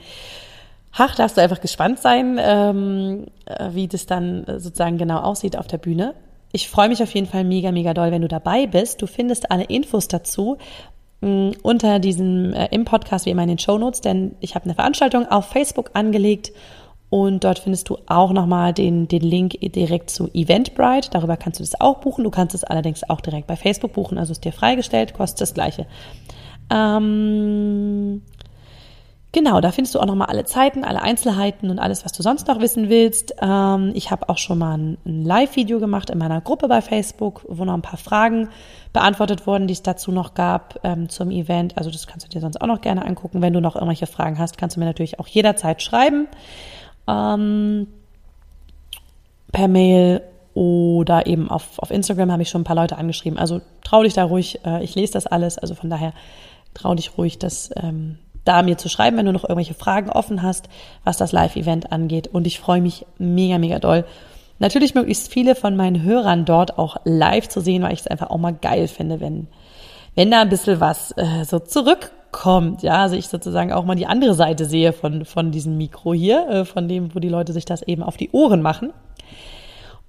ach, 0.93 1.15
darfst 1.15 1.37
du 1.37 1.43
einfach 1.43 1.61
gespannt 1.61 2.01
sein, 2.01 2.39
ähm, 2.41 3.27
äh, 3.47 3.71
wie 3.73 3.89
das 3.89 4.07
dann 4.07 4.45
sozusagen 4.47 4.99
genau 4.99 5.19
aussieht 5.21 5.57
auf 5.57 5.67
der 5.67 5.79
Bühne. 5.79 6.15
Ich 6.53 6.69
freue 6.69 6.89
mich 6.89 7.03
auf 7.03 7.15
jeden 7.15 7.29
Fall 7.29 7.45
mega, 7.45 7.71
mega 7.71 7.95
doll, 7.95 8.11
wenn 8.11 8.23
du 8.23 8.29
dabei 8.29 8.67
bist. 8.67 9.01
Du 9.01 9.07
findest 9.07 9.53
alle 9.53 9.65
Infos 9.65 10.09
dazu 10.09 10.59
mm, 11.21 11.51
unter 11.63 12.01
diesem 12.01 12.53
äh, 12.53 12.67
im 12.73 12.85
Podcast 12.85 13.27
wie 13.27 13.31
immer 13.31 13.43
in 13.43 13.51
den 13.51 13.59
Show 13.61 13.79
Notes, 13.79 14.01
denn 14.01 14.35
ich 14.41 14.57
habe 14.57 14.65
eine 14.65 14.75
Veranstaltung 14.75 15.27
auf 15.31 15.47
Facebook 15.47 15.91
angelegt 15.93 16.51
und 17.11 17.43
dort 17.43 17.59
findest 17.59 17.89
du 17.89 17.99
auch 18.07 18.33
nochmal 18.33 18.73
den, 18.73 19.09
den 19.09 19.23
Link 19.23 19.59
direkt 19.61 20.11
zu 20.11 20.29
Eventbrite. 20.33 21.11
Darüber 21.11 21.37
kannst 21.37 21.59
du 21.59 21.65
das 21.65 21.81
auch 21.81 21.99
buchen. 21.99 22.23
Du 22.23 22.31
kannst 22.31 22.55
es 22.55 22.63
allerdings 22.63 23.09
auch 23.11 23.21
direkt 23.21 23.49
bei 23.49 23.57
Facebook 23.57 23.93
buchen. 23.93 24.17
Also 24.17 24.31
ist 24.31 24.45
dir 24.45 24.53
freigestellt, 24.53 25.13
kostet 25.13 25.41
das 25.41 25.53
Gleiche. 25.53 25.87
Ähm, 26.73 28.23
genau, 29.33 29.61
da 29.61 29.73
findest 29.73 29.97
du 29.97 29.99
auch 29.99 30.07
nochmal 30.07 30.29
alle 30.29 30.45
Zeiten, 30.45 30.85
alle 30.85 31.03
Einzelheiten 31.03 31.69
und 31.69 31.81
alles, 31.81 32.05
was 32.05 32.13
du 32.13 32.23
sonst 32.23 32.47
noch 32.47 32.61
wissen 32.61 32.89
willst. 32.89 33.35
Ähm, 33.43 33.91
ich 33.95 34.13
habe 34.13 34.29
auch 34.29 34.39
schon 34.39 34.59
mal 34.59 34.79
ein, 34.79 34.97
ein 35.05 35.25
Live-Video 35.25 35.81
gemacht 35.81 36.11
in 36.11 36.19
meiner 36.19 36.41
Gruppe 36.41 36.69
bei 36.69 36.81
Facebook, 36.81 37.45
wo 37.49 37.65
noch 37.65 37.75
ein 37.75 37.83
paar 37.83 37.99
Fragen 37.99 38.51
beantwortet 38.93 39.49
wurden, 39.49 39.67
die 39.67 39.75
es 39.75 39.83
dazu 39.83 40.13
noch 40.13 40.35
gab 40.35 40.79
ähm, 40.85 41.09
zum 41.09 41.33
Event. 41.33 41.77
Also 41.77 41.91
das 41.91 42.07
kannst 42.07 42.25
du 42.25 42.31
dir 42.31 42.41
sonst 42.41 42.61
auch 42.61 42.69
noch 42.69 42.83
gerne 42.83 43.05
angucken. 43.05 43.43
Wenn 43.43 43.53
du 43.53 43.61
noch 43.61 43.75
irgendwelche 43.75 44.07
Fragen 44.07 44.39
hast, 44.39 44.59
kannst 44.59 44.77
du 44.77 44.81
mir 44.81 44.87
natürlich 44.87 45.19
auch 45.19 45.27
jederzeit 45.27 45.83
schreiben 45.83 46.29
ähm, 47.09 47.87
per 49.53 49.69
Mail 49.69 50.23
oder 50.55 51.27
eben 51.27 51.51
auf, 51.51 51.79
auf 51.79 51.91
Instagram 51.91 52.33
habe 52.33 52.43
ich 52.43 52.49
schon 52.49 52.63
ein 52.63 52.65
paar 52.65 52.77
Leute 52.77 52.99
angeschrieben. 52.99 53.39
Also 53.39 53.61
trau 53.85 54.03
dich 54.03 54.15
da 54.15 54.25
ruhig, 54.25 54.61
äh, 54.65 54.83
ich 54.83 54.95
lese 54.95 55.13
das 55.13 55.27
alles, 55.27 55.59
also 55.59 55.75
von 55.75 55.91
daher 55.91 56.13
trau 56.75 56.95
dich 56.95 57.17
ruhig, 57.17 57.39
das 57.39 57.71
ähm, 57.77 58.19
da 58.45 58.63
mir 58.63 58.79
zu 58.79 58.89
schreiben, 58.89 59.17
wenn 59.17 59.27
du 59.27 59.33
noch 59.33 59.45
irgendwelche 59.45 59.75
Fragen 59.75 60.11
offen 60.11 60.43
hast, 60.43 60.69
was 61.05 61.17
das 61.17 61.33
Live-Event 61.33 61.93
angeht. 61.93 62.29
Und 62.29 62.47
ich 62.47 62.59
freue 62.59 62.81
mich 62.81 63.07
mega, 63.19 63.59
mega 63.59 63.79
doll. 63.79 64.05
Natürlich 64.59 64.95
möglichst 64.95 65.33
viele 65.33 65.55
von 65.55 65.77
meinen 65.77 66.03
Hörern 66.03 66.45
dort 66.45 66.79
auch 66.79 66.97
live 67.05 67.49
zu 67.49 67.61
sehen, 67.61 67.83
weil 67.83 67.93
ich 67.93 68.01
es 68.01 68.07
einfach 68.07 68.31
auch 68.31 68.39
mal 68.39 68.53
geil 68.53 68.89
finde, 68.89 69.21
wenn, 69.21 69.47
wenn 70.15 70.31
da 70.31 70.43
ein 70.43 70.49
bisschen 70.49 70.81
was 70.81 71.13
äh, 71.17 71.45
so 71.45 71.59
zurück 71.59 72.13
kommt. 72.33 72.83
Ja, 72.83 73.03
also 73.03 73.17
ich 73.17 73.29
sozusagen 73.29 73.73
auch 73.73 73.85
mal 73.85 73.95
die 73.95 74.07
andere 74.07 74.35
Seite 74.35 74.65
sehe 74.65 74.93
von, 74.93 75.25
von 75.25 75.51
diesem 75.51 75.77
Mikro 75.77 76.15
hier, 76.15 76.49
äh, 76.49 76.65
von 76.65 76.89
dem, 76.89 77.15
wo 77.15 77.19
die 77.19 77.29
Leute 77.29 77.53
sich 77.53 77.65
das 77.65 77.83
eben 77.83 78.03
auf 78.03 78.17
die 78.17 78.31
Ohren 78.31 78.63
machen. 78.63 78.93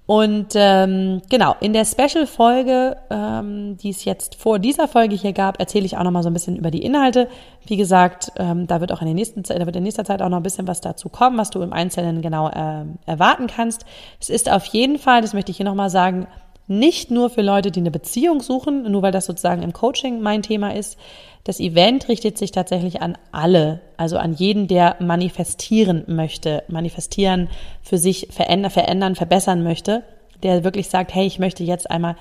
Und 0.08 0.48
ähm, 0.56 1.22
genau, 1.30 1.56
in 1.62 1.72
der 1.72 1.86
Special-Folge, 1.86 2.98
ähm, 3.10 3.78
die 3.78 3.92
es 3.92 4.04
jetzt 4.04 4.36
vor 4.36 4.60
dieser 4.60 4.90
Folge 4.90 5.16
hier 5.16 5.32
gab, 5.32 5.58
erzähle 5.60 5.86
ich 5.86 5.96
auch 5.96 6.04
noch 6.04 6.12
mal 6.12 6.22
so 6.22 6.30
ein 6.30 6.34
bisschen 6.34 6.58
über 6.58 6.70
die 6.70 6.84
Inhalte. 6.84 7.30
Wie 7.66 7.78
gesagt, 7.78 8.30
ähm, 8.36 8.68
da 8.68 8.82
wird 8.82 8.92
auch 8.92 9.00
in 9.00 9.08
der 9.08 9.14
nächsten 9.14 9.46
Zeit, 9.46 9.62
da 9.62 9.66
wird 9.66 9.76
in 9.78 9.84
nächster 9.84 10.04
Zeit 10.04 10.22
auch 10.22 10.28
noch 10.28 10.38
ein 10.38 10.44
bisschen 10.44 10.68
was 10.68 10.82
dazu 10.82 11.08
kommen, 11.08 11.38
was 11.38 11.50
du 11.50 11.62
im 11.62 11.72
Einzelnen 11.72 12.22
genau 12.22 12.50
äh, 12.50 12.84
erwarten 13.06 13.48
kannst. 13.48 13.86
Es 14.20 14.30
ist 14.30 14.52
auf 14.52 14.66
jeden 14.66 14.98
Fall, 14.98 15.22
das 15.22 15.34
möchte 15.34 15.52
ich 15.52 15.58
hier 15.58 15.66
noch 15.66 15.76
mal 15.76 15.90
sagen, 15.90 16.28
nicht 16.67 17.12
nur 17.12 17.30
für 17.30 17.41
Leute, 17.41 17.71
die 17.71 17.80
eine 17.80 17.91
Beziehung 17.91 18.41
suchen, 18.41 18.89
nur 18.89 19.02
weil 19.02 19.12
das 19.12 19.26
sozusagen 19.26 19.63
im 19.63 19.74
Coaching 19.74 20.21
mein 20.21 20.41
Thema 20.41 20.74
ist, 20.74 20.97
das 21.43 21.60
Event 21.60 22.08
richtet 22.08 22.38
sich 22.38 22.52
tatsächlich 22.52 23.02
an 23.02 23.17
alle, 23.32 23.82
also 23.97 24.17
an 24.17 24.34
jeden, 24.34 24.67
der 24.67 24.97
manifestieren 25.00 26.04
möchte, 26.08 26.63
manifestieren 26.67 27.50
für 27.82 27.97
sich 27.97 28.28
verändern, 28.30 28.71
verändern, 28.71 29.15
verbessern 29.15 29.63
möchte, 29.63 30.04
der 30.43 30.63
wirklich 30.63 30.89
sagt, 30.89 31.13
hey, 31.13 31.26
ich 31.26 31.39
möchte 31.39 31.63
jetzt 31.63 31.89
einmal 31.89 32.15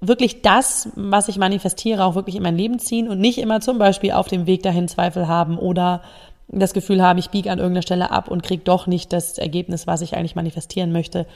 wirklich 0.00 0.42
das, 0.42 0.90
was 0.94 1.28
ich 1.28 1.38
manifestiere, 1.38 2.04
auch 2.04 2.14
wirklich 2.14 2.36
in 2.36 2.42
mein 2.42 2.56
Leben 2.56 2.78
ziehen 2.78 3.08
und 3.08 3.20
nicht 3.20 3.38
immer 3.38 3.60
zum 3.60 3.78
Beispiel 3.78 4.12
auf 4.12 4.28
dem 4.28 4.46
Weg 4.46 4.62
dahin 4.62 4.88
Zweifel 4.88 5.26
haben 5.28 5.58
oder 5.58 6.02
das 6.48 6.74
Gefühl 6.74 7.02
haben, 7.02 7.18
ich 7.18 7.30
biege 7.30 7.50
an 7.50 7.58
irgendeiner 7.58 7.82
Stelle 7.82 8.10
ab 8.10 8.28
und 8.28 8.42
kriege 8.42 8.62
doch 8.62 8.86
nicht 8.86 9.12
das 9.12 9.38
Ergebnis, 9.38 9.86
was 9.86 10.02
ich 10.02 10.14
eigentlich 10.14 10.36
manifestieren 10.36 10.92
möchte. 10.92 11.26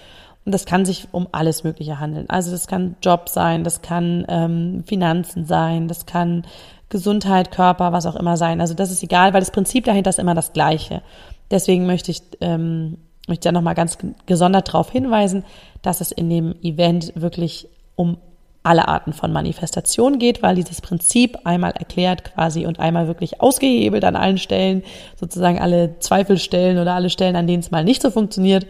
Und 0.44 0.53
das 0.53 0.64
kann 0.64 0.85
sich 0.85 1.09
um 1.12 1.29
alles 1.33 1.64
Mögliche 1.64 2.01
handeln. 2.01 2.29
Also 2.29 2.51
das 2.51 2.66
kann 2.66 2.96
Job 3.03 3.29
sein, 3.29 3.64
das 3.64 3.83
kann 3.83 4.24
ähm, 4.29 4.83
Finanzen 4.87 5.44
sein, 5.44 5.88
das 5.88 6.07
kann 6.07 6.44
Gesundheit, 6.88 7.51
Körper, 7.51 7.92
was 7.92 8.07
auch 8.07 8.16
immer 8.16 8.37
sein. 8.37 8.61
Also 8.61 8.74
das 8.74 8.90
ist 8.90 9.03
egal, 9.03 9.35
weil 9.35 9.40
das 9.40 9.51
Prinzip 9.51 9.85
dahinter 9.85 10.11
ist 10.11 10.18
immer 10.18 10.35
das 10.35 10.53
gleiche. 10.53 11.03
Deswegen 11.51 11.87
möchte 11.87 12.11
ich, 12.11 12.22
ähm, 12.40 12.98
möchte 13.27 13.48
ja 13.48 13.53
nochmal 13.53 13.74
ganz 13.74 13.98
gesondert 14.27 14.68
darauf 14.68 14.90
hinweisen, 14.90 15.44
dass 15.83 16.01
es 16.01 16.12
in 16.12 16.31
dem 16.31 16.55
Event 16.62 17.12
wirklich 17.14 17.68
um 17.94 18.16
alle 18.62 18.88
Arten 18.88 19.12
von 19.12 19.33
Manifestation 19.33 20.18
geht, 20.18 20.42
weil 20.42 20.57
dieses 20.57 20.81
Prinzip 20.81 21.38
einmal 21.44 21.72
erklärt 21.72 22.24
quasi 22.24 22.66
und 22.66 22.81
einmal 22.81 23.07
wirklich 23.07 23.40
ausgehebelt 23.40 24.05
an 24.05 24.16
allen 24.16 24.38
Stellen, 24.38 24.83
sozusagen 25.16 25.59
alle 25.59 25.98
Zweifelstellen 26.01 26.79
oder 26.79 26.94
alle 26.94 27.09
Stellen, 27.09 27.37
an 27.37 27.46
denen 27.46 27.61
es 27.61 27.70
mal 27.70 27.85
nicht 27.85 28.03
so 28.03 28.11
funktioniert. 28.11 28.66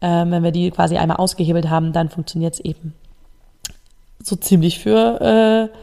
Ähm, 0.00 0.30
wenn 0.30 0.44
wir 0.44 0.52
die 0.52 0.70
quasi 0.70 0.96
einmal 0.96 1.16
ausgehebelt 1.16 1.68
haben, 1.68 1.92
dann 1.92 2.08
funktioniert 2.08 2.54
es 2.54 2.60
eben 2.60 2.94
so 4.22 4.36
ziemlich 4.36 4.78
für 4.78 5.20
äh, 5.70 5.76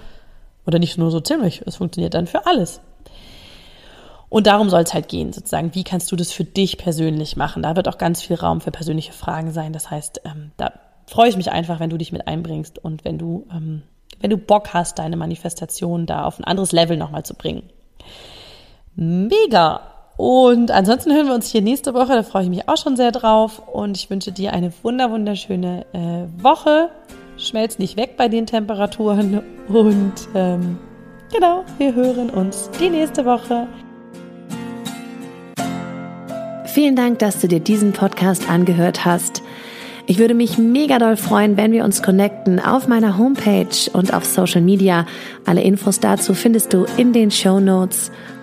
oder 0.66 0.80
nicht 0.80 0.98
nur 0.98 1.12
so 1.12 1.20
ziemlich, 1.20 1.62
es 1.66 1.78
funktioniert 1.78 2.14
dann 2.14 2.28
für 2.28 2.46
alles. 2.46 2.82
Und 4.30 4.48
darum 4.48 4.70
soll 4.70 4.82
es 4.82 4.94
halt 4.94 5.08
gehen, 5.08 5.32
sozusagen. 5.32 5.76
Wie 5.76 5.84
kannst 5.84 6.12
du 6.12 6.16
das 6.16 6.34
für 6.34 6.44
dich 6.44 6.78
persönlich 6.78 7.38
machen? 7.38 7.64
Da 7.64 7.76
wird 7.76 7.88
auch 7.88 7.98
ganz 7.98 8.22
viel 8.22 8.36
Raum 8.36 8.60
für 8.60 8.72
persönliche 8.72 9.14
Fragen 9.14 9.52
sein. 9.52 9.72
Das 9.72 9.92
heißt, 9.92 10.22
ähm, 10.26 10.52
da 10.58 10.74
freue 11.06 11.30
ich 11.30 11.38
mich 11.38 11.52
einfach, 11.52 11.80
wenn 11.80 11.90
du 11.90 11.98
dich 11.98 12.12
mit 12.12 12.28
einbringst 12.28 12.84
und 12.84 13.06
wenn 13.06 13.18
du, 13.18 13.46
ähm, 13.52 13.84
wenn 14.20 14.32
du 14.32 14.38
Bock 14.38 14.74
hast, 14.74 15.00
deine 15.00 15.16
Manifestation 15.16 16.06
da 16.06 16.26
auf 16.26 16.40
ein 16.40 16.44
anderes 16.44 16.72
Level 16.72 16.98
nochmal 16.98 17.24
zu 17.24 17.36
bringen. 17.36 17.64
Mega! 18.96 19.95
Und 20.18 20.72
ansonsten 20.72 21.14
hören 21.14 21.28
wir 21.28 21.36
uns 21.36 21.50
hier 21.50 21.62
nächste 21.62 21.94
Woche. 21.94 22.14
Da 22.14 22.24
freue 22.24 22.44
ich 22.44 22.50
mich 22.50 22.70
auch 22.70 22.78
schon 22.78 22.96
sehr 22.96 23.12
drauf. 23.12 23.62
Und 23.72 23.98
ich 23.98 24.10
wünsche 24.10 24.32
dir 24.32 24.54
eine 24.54 24.72
wunder 24.84 25.12
wunderschöne 25.12 25.86
äh, 25.94 26.44
Woche. 26.44 26.90
Schmelz 27.38 27.80
nicht 27.80 27.98
weg 27.98 28.16
bei 28.18 28.30
den 28.30 28.46
Temperaturen. 28.46 29.42
Und 29.68 30.14
ähm, 30.34 30.78
genau, 31.34 31.66
wir 31.78 31.94
hören 31.94 32.30
uns 32.30 32.70
die 32.80 32.90
nächste 32.90 33.26
Woche. 33.26 33.68
Vielen 36.66 36.96
Dank, 36.96 37.20
dass 37.20 37.40
du 37.40 37.48
dir 37.48 37.60
diesen 37.60 37.94
Podcast 37.94 38.50
angehört 38.50 39.06
hast. 39.06 39.42
Ich 40.08 40.20
würde 40.20 40.34
mich 40.34 40.58
mega 40.58 41.00
doll 41.00 41.18
freuen, 41.18 41.58
wenn 41.58 41.72
wir 41.72 41.84
uns 41.84 42.04
connecten 42.04 42.60
auf 42.60 42.88
meiner 42.88 43.18
Homepage 43.18 43.90
und 43.92 44.14
auf 44.14 44.24
Social 44.24 44.62
Media. 44.62 45.08
Alle 45.46 45.62
Infos 45.62 46.00
dazu 46.00 46.34
findest 46.34 46.74
du 46.74 46.86
in 46.98 47.12
den 47.12 47.32
Show 47.32 47.60
Notes. 47.60 48.12